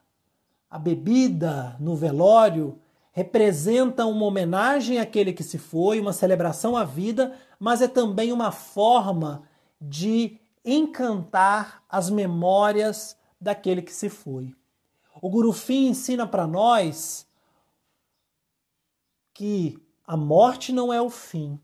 a 0.69 0.79
bebida 0.79 1.75
no 1.81 1.97
velório 1.97 2.79
representa 3.13 4.05
uma 4.05 4.27
homenagem 4.27 4.99
àquele 4.99 5.33
que 5.33 5.43
se 5.43 5.57
foi, 5.57 5.99
uma 5.99 6.13
celebração 6.13 6.77
à 6.77 6.85
vida, 6.85 7.35
mas 7.59 7.81
é 7.81 7.89
também 7.89 8.31
uma 8.31 8.53
forma 8.53 9.45
de 9.81 10.39
encantar 10.63 11.83
as 11.89 12.11
memórias 12.11 13.17
daquele 13.41 13.81
que 13.81 13.95
se 13.95 14.11
foi. 14.11 14.55
O 15.21 15.29
Gurufim 15.31 15.89
ensina 15.89 16.27
para 16.27 16.47
nós 16.47 17.27
que 19.33 19.79
a 20.07 20.17
morte 20.17 20.73
não 20.73 20.93
é 20.93 21.01
o 21.01 21.09
fim, 21.09 21.59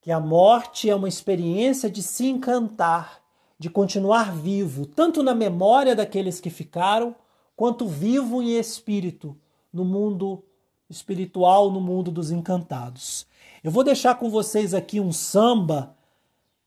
que 0.00 0.10
a 0.10 0.18
morte 0.18 0.90
é 0.90 0.94
uma 0.94 1.08
experiência 1.08 1.88
de 1.90 2.02
se 2.02 2.26
encantar, 2.26 3.22
de 3.58 3.70
continuar 3.70 4.34
vivo, 4.34 4.84
tanto 4.86 5.22
na 5.22 5.34
memória 5.34 5.94
daqueles 5.94 6.40
que 6.40 6.50
ficaram, 6.50 7.14
quanto 7.54 7.86
vivo 7.86 8.42
em 8.42 8.58
espírito 8.58 9.38
no 9.72 9.84
mundo 9.84 10.44
espiritual, 10.90 11.70
no 11.70 11.80
mundo 11.80 12.10
dos 12.10 12.30
encantados. 12.30 13.26
Eu 13.62 13.70
vou 13.70 13.84
deixar 13.84 14.16
com 14.16 14.28
vocês 14.28 14.74
aqui 14.74 14.98
um 14.98 15.12
samba 15.12 15.96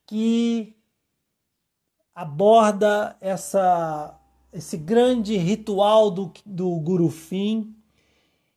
que 0.05 0.75
aborda 2.13 3.17
essa, 3.19 4.17
esse 4.55 4.77
grande 4.77 5.35
ritual 5.35 6.09
do, 6.09 6.31
do 6.45 6.79
Gurufim 6.79 7.75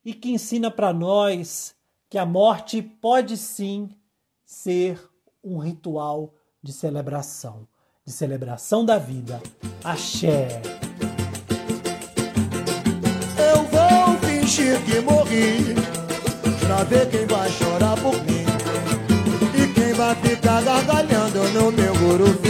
e 0.04 0.14
que 0.14 0.30
ensina 0.30 0.70
para 0.70 0.92
nós 0.92 1.74
que 2.08 2.16
a 2.16 2.24
morte 2.24 2.80
pode 2.80 3.36
sim 3.36 3.90
ser 4.46 5.00
um 5.42 5.58
ritual 5.58 6.32
de 6.62 6.72
celebração, 6.72 7.66
de 8.06 8.12
celebração 8.12 8.84
da 8.84 8.96
vida. 8.96 9.42
Axé! 9.82 10.62
Eu 13.36 13.64
vou 13.64 14.18
fingir 14.20 14.80
que 14.84 15.00
morri, 15.00 15.74
pra 16.60 16.84
ver 16.84 17.10
quem 17.10 17.26
vai 17.26 17.50
chorar 17.50 18.00
por 18.00 18.14
mim 18.22 18.44
e 19.52 19.74
quem 19.74 19.92
vai 19.94 20.14
ficar 20.14 20.62
gargalhando 20.62 21.42
no 21.52 21.72
meu 21.72 21.92
gurufim. 21.94 22.47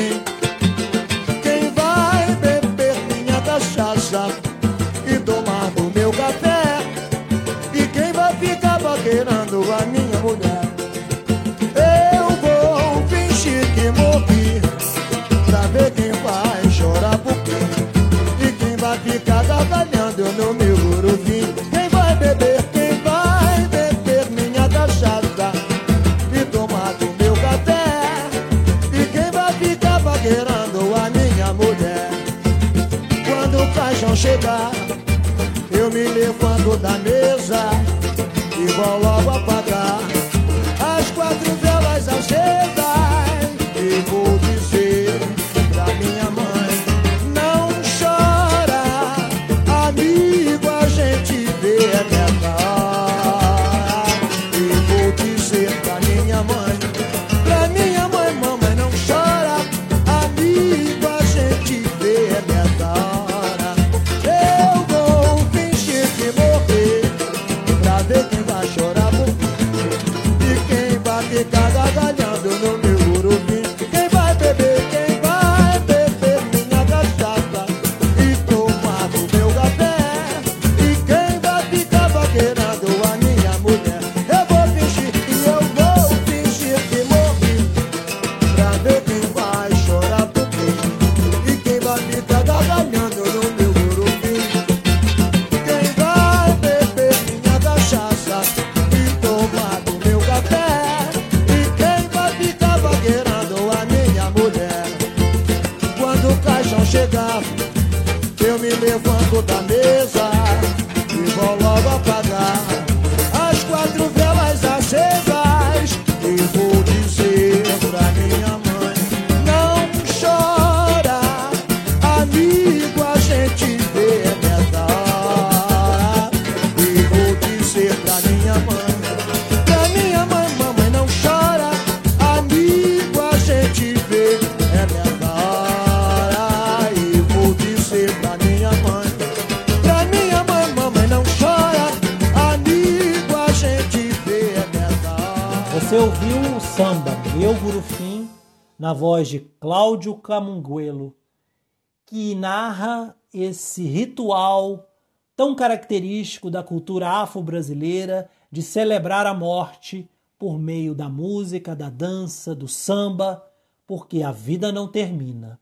Esse 153.49 153.83
ritual 153.83 154.89
tão 155.37 155.55
característico 155.55 156.51
da 156.51 156.63
cultura 156.63 157.09
afro-brasileira 157.09 158.29
de 158.51 158.63
celebrar 158.63 159.27
a 159.27 159.35
morte 159.35 160.09
por 160.39 160.59
meio 160.59 160.95
da 160.95 161.09
música, 161.09 161.75
da 161.75 161.91
dança, 161.91 162.55
do 162.55 162.69
samba, 162.69 163.45
porque 163.87 164.23
a 164.23 164.31
vida 164.31 164.71
não 164.71 164.87
termina. 164.87 165.61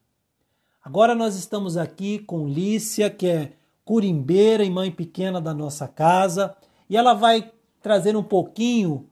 Agora 0.85 1.15
nós 1.15 1.35
estamos 1.37 1.77
aqui 1.77 2.19
com 2.19 2.49
Lícia, 2.49 3.11
que 3.11 3.27
é 3.27 3.53
curimbeira 3.85 4.65
e 4.65 4.71
mãe 4.71 4.91
pequena 4.91 5.41
da 5.41 5.55
nossa 5.55 5.89
casa, 5.89 6.57
e 6.89 6.97
ela 6.97 7.15
vai 7.15 7.53
trazer 7.83 8.17
um 8.17 8.23
pouquinho 8.23 9.09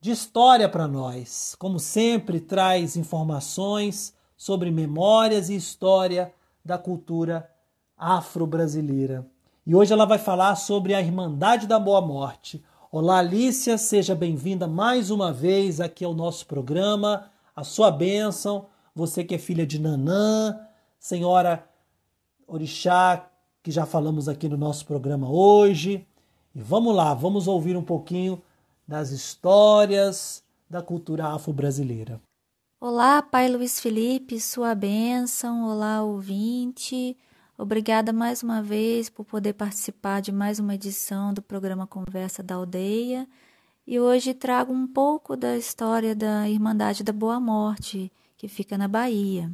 de 0.00 0.10
história 0.10 0.68
para 0.68 0.86
nós. 0.86 1.54
Como 1.58 1.78
sempre, 1.78 2.40
traz 2.40 2.96
informações 2.96 4.14
sobre 4.36 4.70
memórias 4.70 5.50
e 5.50 5.56
história 5.56 6.32
da 6.64 6.78
cultura 6.78 7.50
afro-brasileira. 7.98 9.26
E 9.66 9.74
hoje 9.74 9.92
ela 9.92 10.06
vai 10.06 10.18
falar 10.18 10.54
sobre 10.54 10.94
a 10.94 11.00
Irmandade 11.00 11.66
da 11.66 11.78
Boa 11.78 12.00
Morte. 12.00 12.64
Olá, 12.90 13.18
Alicia, 13.18 13.76
seja 13.76 14.14
bem-vinda 14.14 14.66
mais 14.66 15.10
uma 15.10 15.32
vez 15.32 15.80
aqui 15.80 16.04
ao 16.04 16.14
nosso 16.14 16.46
programa. 16.46 17.30
A 17.54 17.64
sua 17.64 17.90
bênção, 17.90 18.66
você 18.94 19.24
que 19.24 19.34
é 19.34 19.38
filha 19.38 19.66
de 19.66 19.78
Nanã, 19.78 20.58
senhora 20.98 21.68
Orixá, 22.46 23.28
que 23.62 23.70
já 23.70 23.84
falamos 23.84 24.28
aqui 24.28 24.48
no 24.48 24.56
nosso 24.56 24.86
programa 24.86 25.28
hoje. 25.28 26.06
E 26.54 26.60
vamos 26.60 26.94
lá, 26.94 27.12
vamos 27.12 27.46
ouvir 27.46 27.76
um 27.76 27.82
pouquinho 27.82 28.40
das 28.86 29.10
histórias 29.10 30.42
da 30.70 30.80
cultura 30.80 31.26
afro-brasileira. 31.26 32.20
Olá, 32.80 33.20
Pai 33.20 33.48
Luiz 33.48 33.80
Felipe, 33.80 34.40
sua 34.40 34.74
bênção. 34.74 35.68
Olá, 35.68 36.02
ouvinte. 36.02 37.16
Obrigada 37.60 38.12
mais 38.12 38.40
uma 38.44 38.62
vez 38.62 39.10
por 39.10 39.24
poder 39.24 39.52
participar 39.52 40.20
de 40.20 40.30
mais 40.30 40.60
uma 40.60 40.76
edição 40.76 41.34
do 41.34 41.42
programa 41.42 41.88
Conversa 41.88 42.40
da 42.40 42.54
Aldeia. 42.54 43.28
E 43.84 43.98
hoje 43.98 44.32
trago 44.32 44.72
um 44.72 44.86
pouco 44.86 45.36
da 45.36 45.56
história 45.56 46.14
da 46.14 46.48
Irmandade 46.48 47.02
da 47.02 47.12
Boa 47.12 47.40
Morte, 47.40 48.12
que 48.36 48.46
fica 48.46 48.78
na 48.78 48.86
Bahia. 48.86 49.52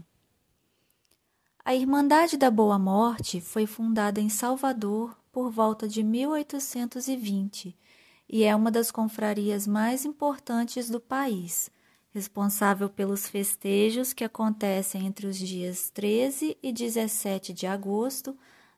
A 1.65 1.75
Irmandade 1.75 2.37
da 2.37 2.51
Boa 2.51 2.79
Morte 2.79 3.41
foi 3.41 3.65
fundada 3.65 4.21
em 4.21 4.29
Salvador 4.29 5.17
por 5.33 5.51
volta 5.51 5.89
de 5.89 6.03
1820 6.03 7.75
e 8.29 8.45
é 8.45 8.55
uma 8.55 8.71
das 8.71 8.91
confrarias 8.91 9.67
mais 9.67 10.05
importantes 10.05 10.91
do 10.91 11.01
país, 11.01 11.71
responsável 12.15 12.89
pelos 12.89 13.27
festejos 13.27 14.13
que 14.13 14.23
acontecem 14.23 15.05
entre 15.05 15.27
os 15.27 15.37
dias 15.37 15.91
13 15.91 16.57
e 16.63 16.73
17 16.73 17.53
de 17.53 17.67
agosto, 17.67 18.37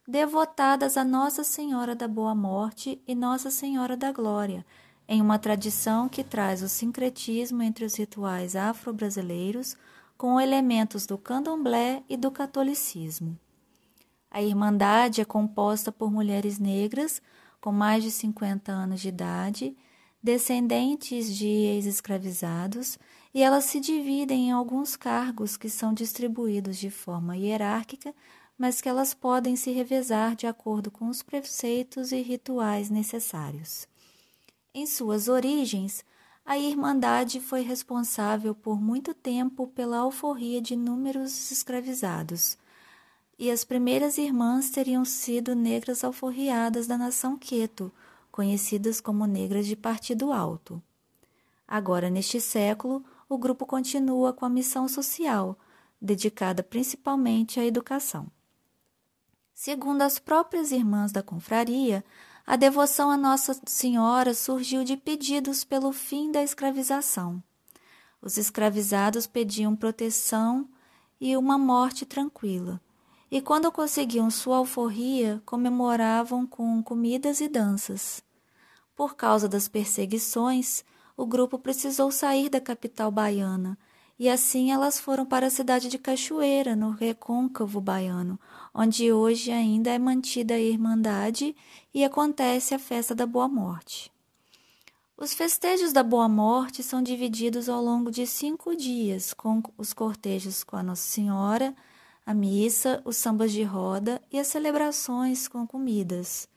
devotadas 0.09 0.97
a 0.97 1.05
Nossa 1.05 1.45
Senhora 1.45 1.95
da 1.95 2.09
Boa 2.09 2.35
Morte 2.35 2.99
e 3.07 3.15
Nossa 3.15 3.51
Senhora 3.51 3.95
da 3.95 4.11
Glória, 4.11 4.65
em 5.07 5.21
uma 5.21 5.39
tradição 5.39 6.09
que 6.09 6.25
traz 6.25 6.63
o 6.63 6.69
sincretismo 6.69 7.63
entre 7.63 7.85
os 7.85 7.95
rituais 7.95 8.57
afro-brasileiros 8.57 9.77
com 10.17 10.41
elementos 10.41 11.05
do 11.05 11.19
candomblé 11.19 12.03
e 12.09 12.17
do 12.17 12.31
catolicismo. 12.31 13.39
A 14.31 14.41
Irmandade 14.41 15.21
é 15.21 15.27
composta 15.27 15.93
por 15.93 16.11
mulheres 16.11 16.59
negras 16.59 17.21
com 17.61 17.71
mais 17.71 18.03
de 18.03 18.11
50 18.11 18.73
anos 18.73 19.03
de 19.03 19.09
idade, 19.09 19.77
descendentes 20.23 21.37
de 21.37 21.47
ex-escravizados, 21.47 22.99
e 23.37 23.43
elas 23.43 23.67
se 23.67 23.79
dividem 23.79 24.49
em 24.49 24.51
alguns 24.51 24.97
cargos 24.97 25.59
que 25.59 25.69
são 25.69 25.93
distribuídos 25.93 26.79
de 26.79 26.89
forma 26.89 27.37
hierárquica, 27.37 28.15
mas 28.57 28.81
que 28.81 28.89
elas 28.89 29.13
podem 29.13 29.57
se 29.57 29.71
revezar 29.73 30.35
de 30.35 30.47
acordo 30.47 30.91
com 30.91 31.07
os 31.07 31.23
preceitos 31.23 32.13
e 32.13 32.23
rituais 32.23 32.89
necessários. 32.89 33.87
Em 34.73 34.87
suas 34.87 35.29
origens, 35.29 36.03
a 36.47 36.57
Irmandade 36.57 37.39
foi 37.39 37.61
responsável 37.61 38.55
por 38.55 38.81
muito 38.81 39.13
tempo 39.13 39.67
pela 39.67 39.99
alforria 39.99 40.63
de 40.63 40.73
inúmeros 40.73 41.51
escravizados, 41.51 42.57
e 43.39 43.51
as 43.51 43.65
primeiras 43.65 44.17
irmãs 44.17 44.71
teriam 44.71 45.05
sido 45.05 45.55
negras 45.55 46.03
alforriadas 46.03 46.87
da 46.87 46.97
nação 46.97 47.37
Queto, 47.37 47.93
conhecidas 48.33 48.99
como 48.99 49.27
negras 49.27 49.67
de 49.67 49.77
Partido 49.77 50.33
Alto. 50.33 50.83
Agora, 51.69 52.09
neste 52.09 52.41
século, 52.41 53.05
o 53.29 53.39
grupo 53.39 53.67
continua 53.67 54.33
com 54.33 54.45
a 54.45 54.51
missão 54.51 54.89
social, 54.89 55.59
dedicada 56.01 56.63
principalmente 56.63 57.59
à 57.59 57.65
educação. 57.65 58.27
Segundo 59.55 60.03
as 60.03 60.19
próprias 60.19 60.71
irmãs 60.71 61.13
da 61.13 61.23
confraria, 61.23 62.05
a 62.47 62.57
devoção 62.57 63.11
a 63.11 63.17
Nossa 63.17 63.59
Senhora 63.67 64.35
surgiu 64.35 64.85
de 64.85 64.97
pedidos 64.97 65.65
pelo 65.65 65.93
fim 65.93 66.31
da 66.31 66.43
escravização. 66.43 67.43
Os 68.21 68.37
escravizados 68.37 69.27
pediam 69.27 69.75
proteção 69.75 70.69
e 71.21 71.37
uma 71.37 71.57
morte 71.57 72.05
tranquila 72.05 72.81
e 73.31 73.41
quando 73.41 73.73
conseguiam 73.73 74.31
sua 74.31 74.59
alforria, 74.59 75.43
comemoravam 75.45 76.47
com 76.47 76.83
comidas 76.83 77.41
e 77.41 77.49
danças. 77.49 78.23
Por 78.95 79.17
causa 79.17 79.49
das 79.49 79.69
perseguições, 79.69 80.85
o 81.17 81.25
grupo 81.25 81.59
precisou 81.59 82.11
sair 82.11 82.49
da 82.49 82.61
capital 82.61 83.11
baiana, 83.11 83.79
e 84.19 84.29
assim 84.29 84.71
elas 84.71 84.99
foram 84.99 85.27
para 85.27 85.47
a 85.47 85.51
cidade 85.51 85.89
de 85.89 85.99
Cachoeira, 85.99 86.75
no 86.75 86.91
recôncavo 86.91 87.81
baiano, 87.81 88.39
onde 88.75 89.13
hoje 89.13 89.51
ainda 89.51 89.91
é 89.91 89.99
mantida 89.99 90.55
a 90.55 90.61
Irmandade 90.61 91.55
e 91.93 92.05
acontece 92.05 92.75
a 92.75 92.79
festa 92.79 93.15
da 93.15 93.27
Boa 93.27 93.49
Morte. 93.49 94.11
Os 95.19 95.33
festejos 95.33 95.93
da 95.93 96.03
Boa 96.03 96.29
Morte 96.29 96.83
são 96.83 97.03
divididos 97.03 97.69
ao 97.69 97.83
longo 97.83 98.11
de 98.11 98.27
cinco 98.27 98.77
dias, 98.77 99.33
com 99.33 99.63
os 99.79 99.95
cortejos 99.95 100.63
com 100.63 100.77
a 100.77 100.83
Nossa 100.83 101.09
Senhora, 101.09 101.75
a 102.25 102.35
missa, 102.35 103.01
os 103.05 103.17
sambas 103.17 103.53
de 103.53 103.63
roda 103.63 104.21
e 104.31 104.39
as 104.39 104.47
celebrações 104.49 105.49
com 105.49 105.67
comidas. 105.67 106.49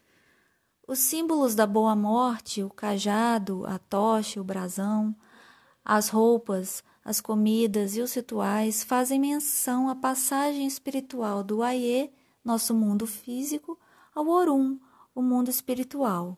Os 0.89 0.97
símbolos 0.97 1.53
da 1.53 1.67
boa 1.67 1.95
morte, 1.95 2.63
o 2.63 2.69
cajado, 2.71 3.63
a 3.67 3.77
tocha, 3.77 4.41
o 4.41 4.43
brasão, 4.43 5.15
as 5.85 6.09
roupas, 6.09 6.83
as 7.05 7.21
comidas 7.21 7.95
e 7.95 8.01
os 8.01 8.11
rituais 8.11 8.83
fazem 8.83 9.19
menção 9.19 9.87
à 9.87 9.93
passagem 9.93 10.65
espiritual 10.65 11.43
do 11.43 11.61
Aie, 11.61 12.11
nosso 12.43 12.73
mundo 12.73 13.05
físico, 13.05 13.77
ao 14.15 14.27
Orum, 14.27 14.79
o 15.13 15.21
mundo 15.21 15.51
espiritual. 15.51 16.35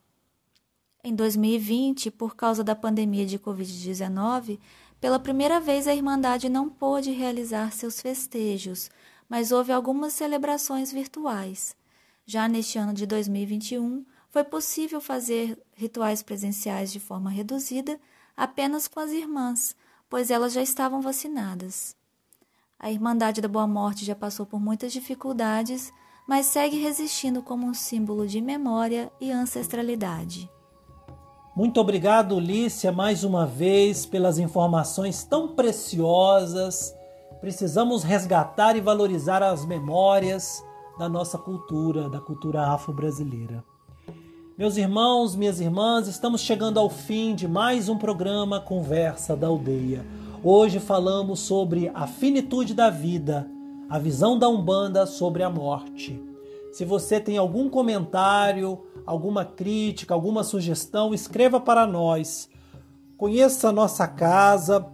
Em 1.01 1.15
2020, 1.15 2.11
por 2.11 2.35
causa 2.35 2.61
da 2.61 2.75
pandemia 2.75 3.25
de 3.25 3.39
Covid-19, 3.39 4.59
pela 4.99 5.17
primeira 5.17 5.61
vez 5.61 5.87
a 5.87 5.95
Irmandade 5.95 6.49
não 6.49 6.67
pôde 6.67 7.11
realizar 7.11 7.71
seus 7.71 8.01
festejos, 8.01 8.91
mas 9.29 9.53
houve 9.53 9.71
algumas 9.71 10.11
celebrações 10.11 10.91
virtuais. 10.91 11.73
Já 12.25 12.49
neste 12.49 12.77
ano 12.77 12.93
de 12.93 13.05
2021, 13.05 14.03
foi 14.31 14.43
possível 14.43 14.99
fazer 14.99 15.61
rituais 15.75 16.23
presenciais 16.23 16.91
de 16.91 16.99
forma 16.99 17.29
reduzida 17.29 17.99
apenas 18.35 18.87
com 18.87 18.99
as 18.99 19.11
irmãs, 19.11 19.75
pois 20.09 20.31
elas 20.31 20.53
já 20.53 20.61
estavam 20.63 21.01
vacinadas. 21.01 21.95
A 22.79 22.89
Irmandade 22.89 23.41
da 23.41 23.47
Boa 23.47 23.67
Morte 23.67 24.03
já 24.03 24.15
passou 24.15 24.45
por 24.45 24.59
muitas 24.59 24.91
dificuldades, 24.91 25.93
mas 26.27 26.47
segue 26.47 26.79
resistindo 26.79 27.43
como 27.43 27.67
um 27.67 27.73
símbolo 27.75 28.25
de 28.25 28.41
memória 28.41 29.11
e 29.21 29.31
ancestralidade. 29.31 30.49
Muito 31.55 31.79
obrigado, 31.79 32.39
Lícia, 32.39 32.91
mais 32.91 33.23
uma 33.23 33.45
vez 33.45 34.07
pelas 34.07 34.39
informações 34.39 35.23
tão 35.23 35.49
preciosas 35.49 36.95
Precisamos 37.41 38.03
resgatar 38.03 38.75
e 38.75 38.81
valorizar 38.81 39.41
as 39.41 39.65
memórias 39.65 40.63
da 40.99 41.09
nossa 41.09 41.39
cultura, 41.39 42.07
da 42.07 42.21
cultura 42.21 42.67
afro-brasileira. 42.67 43.63
Meus 44.61 44.77
irmãos, 44.77 45.35
minhas 45.35 45.59
irmãs, 45.59 46.07
estamos 46.07 46.41
chegando 46.41 46.79
ao 46.79 46.87
fim 46.87 47.33
de 47.33 47.47
mais 47.47 47.89
um 47.89 47.97
programa 47.97 48.61
Conversa 48.61 49.35
da 49.35 49.47
Aldeia. 49.47 50.05
Hoje 50.43 50.79
falamos 50.79 51.39
sobre 51.39 51.89
a 51.95 52.05
finitude 52.05 52.75
da 52.75 52.87
vida, 52.87 53.49
a 53.89 53.97
visão 53.97 54.37
da 54.37 54.47
Umbanda 54.47 55.07
sobre 55.07 55.41
a 55.41 55.49
morte. 55.49 56.21
Se 56.71 56.85
você 56.85 57.19
tem 57.19 57.39
algum 57.39 57.71
comentário, 57.71 58.79
alguma 59.03 59.43
crítica, 59.43 60.13
alguma 60.13 60.43
sugestão, 60.43 61.11
escreva 61.11 61.59
para 61.59 61.87
nós. 61.87 62.47
Conheça 63.17 63.69
a 63.69 63.73
nossa 63.73 64.07
casa 64.07 64.85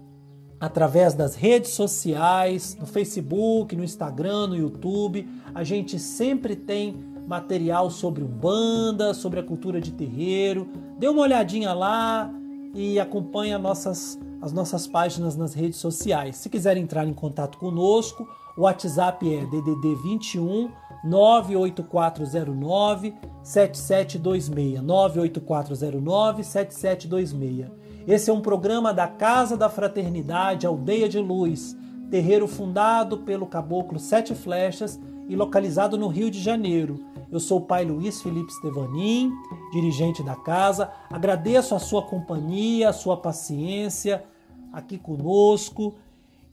através 0.61 1.13
das 1.13 1.35
redes 1.35 1.71
sociais, 1.71 2.77
no 2.79 2.85
Facebook, 2.85 3.75
no 3.75 3.83
Instagram, 3.83 4.47
no 4.47 4.55
YouTube. 4.55 5.27
A 5.53 5.65
gente 5.65 5.99
sempre 5.99 6.55
tem 6.55 7.16
material 7.27 7.91
sobre 7.91 8.23
Umbanda, 8.23 9.13
sobre 9.13 9.39
a 9.39 9.43
cultura 9.43 9.81
de 9.81 9.91
terreiro. 9.91 10.67
Dê 10.97 11.09
uma 11.09 11.21
olhadinha 11.21 11.73
lá 11.73 12.31
e 12.73 12.99
acompanhe 12.99 13.53
as 13.53 13.61
nossas, 13.61 14.19
as 14.41 14.53
nossas 14.53 14.87
páginas 14.87 15.35
nas 15.35 15.53
redes 15.53 15.77
sociais. 15.77 16.37
Se 16.37 16.49
quiser 16.49 16.77
entrar 16.77 17.05
em 17.05 17.13
contato 17.13 17.57
conosco, 17.57 18.27
o 18.57 18.61
WhatsApp 18.61 19.31
é 19.31 19.45
DDD 19.45 19.95
21 20.03 20.71
98409 21.03 23.13
7726. 23.43 24.81
98409 24.81 26.43
7726. 26.43 27.67
Esse 28.07 28.29
é 28.29 28.33
um 28.33 28.41
programa 28.41 28.93
da 28.93 29.05
Casa 29.05 29.57
da 29.57 29.69
Fraternidade 29.69 30.65
Aldeia 30.65 31.09
de 31.09 31.19
Luz, 31.19 31.75
terreiro 32.09 32.47
fundado 32.47 33.17
pelo 33.19 33.45
caboclo 33.45 33.99
Sete 33.99 34.33
Flechas 34.33 34.97
e 35.27 35.35
localizado 35.35 35.97
no 35.97 36.07
Rio 36.07 36.31
de 36.31 36.39
Janeiro. 36.39 36.99
Eu 37.31 37.39
sou 37.39 37.59
o 37.59 37.65
pai 37.65 37.83
Luiz 37.85 38.21
Felipe 38.21 38.53
Stevanin, 38.53 39.31
dirigente 39.71 40.23
da 40.23 40.35
casa. 40.35 40.91
Agradeço 41.09 41.75
a 41.75 41.79
sua 41.79 42.01
companhia, 42.01 42.89
a 42.89 42.93
sua 42.93 43.17
paciência 43.17 44.23
aqui 44.71 44.97
conosco 44.97 45.95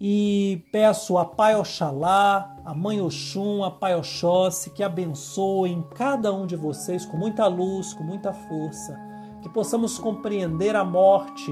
e 0.00 0.62
peço 0.72 1.16
a 1.16 1.24
Pai 1.24 1.54
Oxalá, 1.56 2.56
a 2.64 2.74
Mãe 2.74 3.00
Oxum, 3.00 3.62
a 3.62 3.70
Pai 3.70 3.94
Oxóssi 3.94 4.70
que 4.70 4.82
abençoem 4.82 5.84
cada 5.94 6.32
um 6.32 6.46
de 6.46 6.56
vocês 6.56 7.06
com 7.06 7.16
muita 7.16 7.46
luz, 7.46 7.94
com 7.94 8.02
muita 8.02 8.32
força, 8.32 8.98
que 9.40 9.48
possamos 9.48 9.98
compreender 9.98 10.74
a 10.74 10.84
morte 10.84 11.50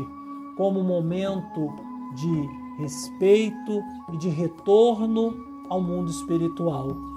como 0.57 0.81
um 0.81 0.85
momento 0.85 1.73
de 2.15 2.83
respeito 2.83 3.81
e 4.13 4.17
de 4.17 4.29
retorno 4.29 5.35
ao 5.69 5.81
mundo 5.81 6.11
espiritual. 6.11 7.12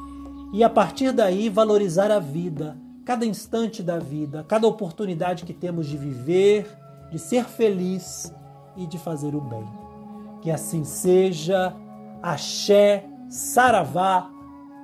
E 0.53 0.63
a 0.63 0.69
partir 0.69 1.11
daí 1.11 1.49
valorizar 1.49 2.11
a 2.11 2.19
vida, 2.19 2.77
cada 3.03 3.25
instante 3.25 3.83
da 3.83 3.99
vida, 3.99 4.45
cada 4.47 4.67
oportunidade 4.67 5.45
que 5.45 5.53
temos 5.53 5.87
de 5.87 5.97
viver, 5.97 6.67
de 7.11 7.19
ser 7.19 7.45
feliz 7.45 8.33
e 8.75 8.87
de 8.87 8.97
fazer 8.97 9.35
o 9.35 9.41
bem. 9.41 9.65
Que 10.41 10.51
assim 10.51 10.83
seja. 10.83 11.75
Axé, 12.21 13.05
Saravá, 13.29 14.29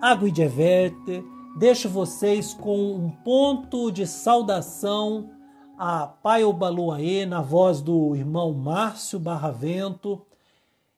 Aguideverte. 0.02 1.24
Deixo 1.58 1.90
vocês 1.90 2.54
com 2.54 2.94
um 2.94 3.10
ponto 3.10 3.92
de 3.92 4.06
saudação 4.06 5.30
a 5.78 6.06
Pai 6.06 6.44
Obaluaê, 6.44 7.26
na 7.26 7.42
voz 7.42 7.82
do 7.82 8.16
irmão 8.16 8.54
Márcio 8.54 9.20
Barravento. 9.20 10.22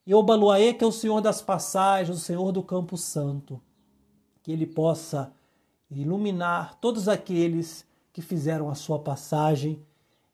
E 0.05 0.13
Obaluaê, 0.13 0.73
que 0.73 0.83
é 0.83 0.87
o 0.87 0.91
Senhor 0.91 1.21
das 1.21 1.41
passagens, 1.41 2.17
o 2.17 2.21
Senhor 2.21 2.51
do 2.51 2.61
Campo 2.61 2.97
Santo. 2.97 3.61
Que 4.43 4.51
ele 4.51 4.67
possa 4.67 5.31
iluminar 5.89 6.75
todos 6.79 7.07
aqueles 7.07 7.85
que 8.11 8.21
fizeram 8.21 8.69
a 8.69 8.75
sua 8.75 8.99
passagem 8.99 9.79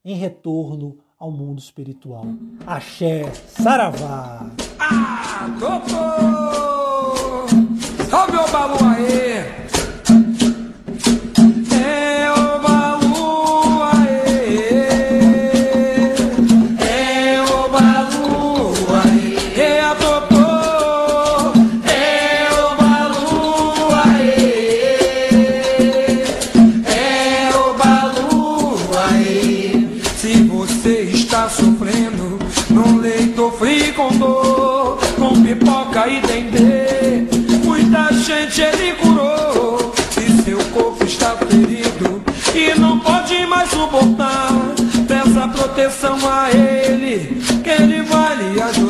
em 0.04 0.16
retorno 0.16 0.98
ao 1.18 1.32
mundo 1.32 1.60
espiritual. 1.60 2.26
Axé, 2.66 3.32
Saravá! 3.48 4.50
Ah, 4.80 5.48
doutor! 5.60 7.48
Salve 8.10 8.38
o 8.38 8.52
Baluaê! 8.52 9.69
É 9.69 9.69
proteção 45.80 46.20
a 46.30 46.52
ele, 46.52 47.42
que 47.64 47.70
ele 47.70 48.02
vai 48.04 48.36
lhe 48.36 48.62
ajudar. 48.62 48.89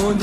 Mundo 0.00 0.21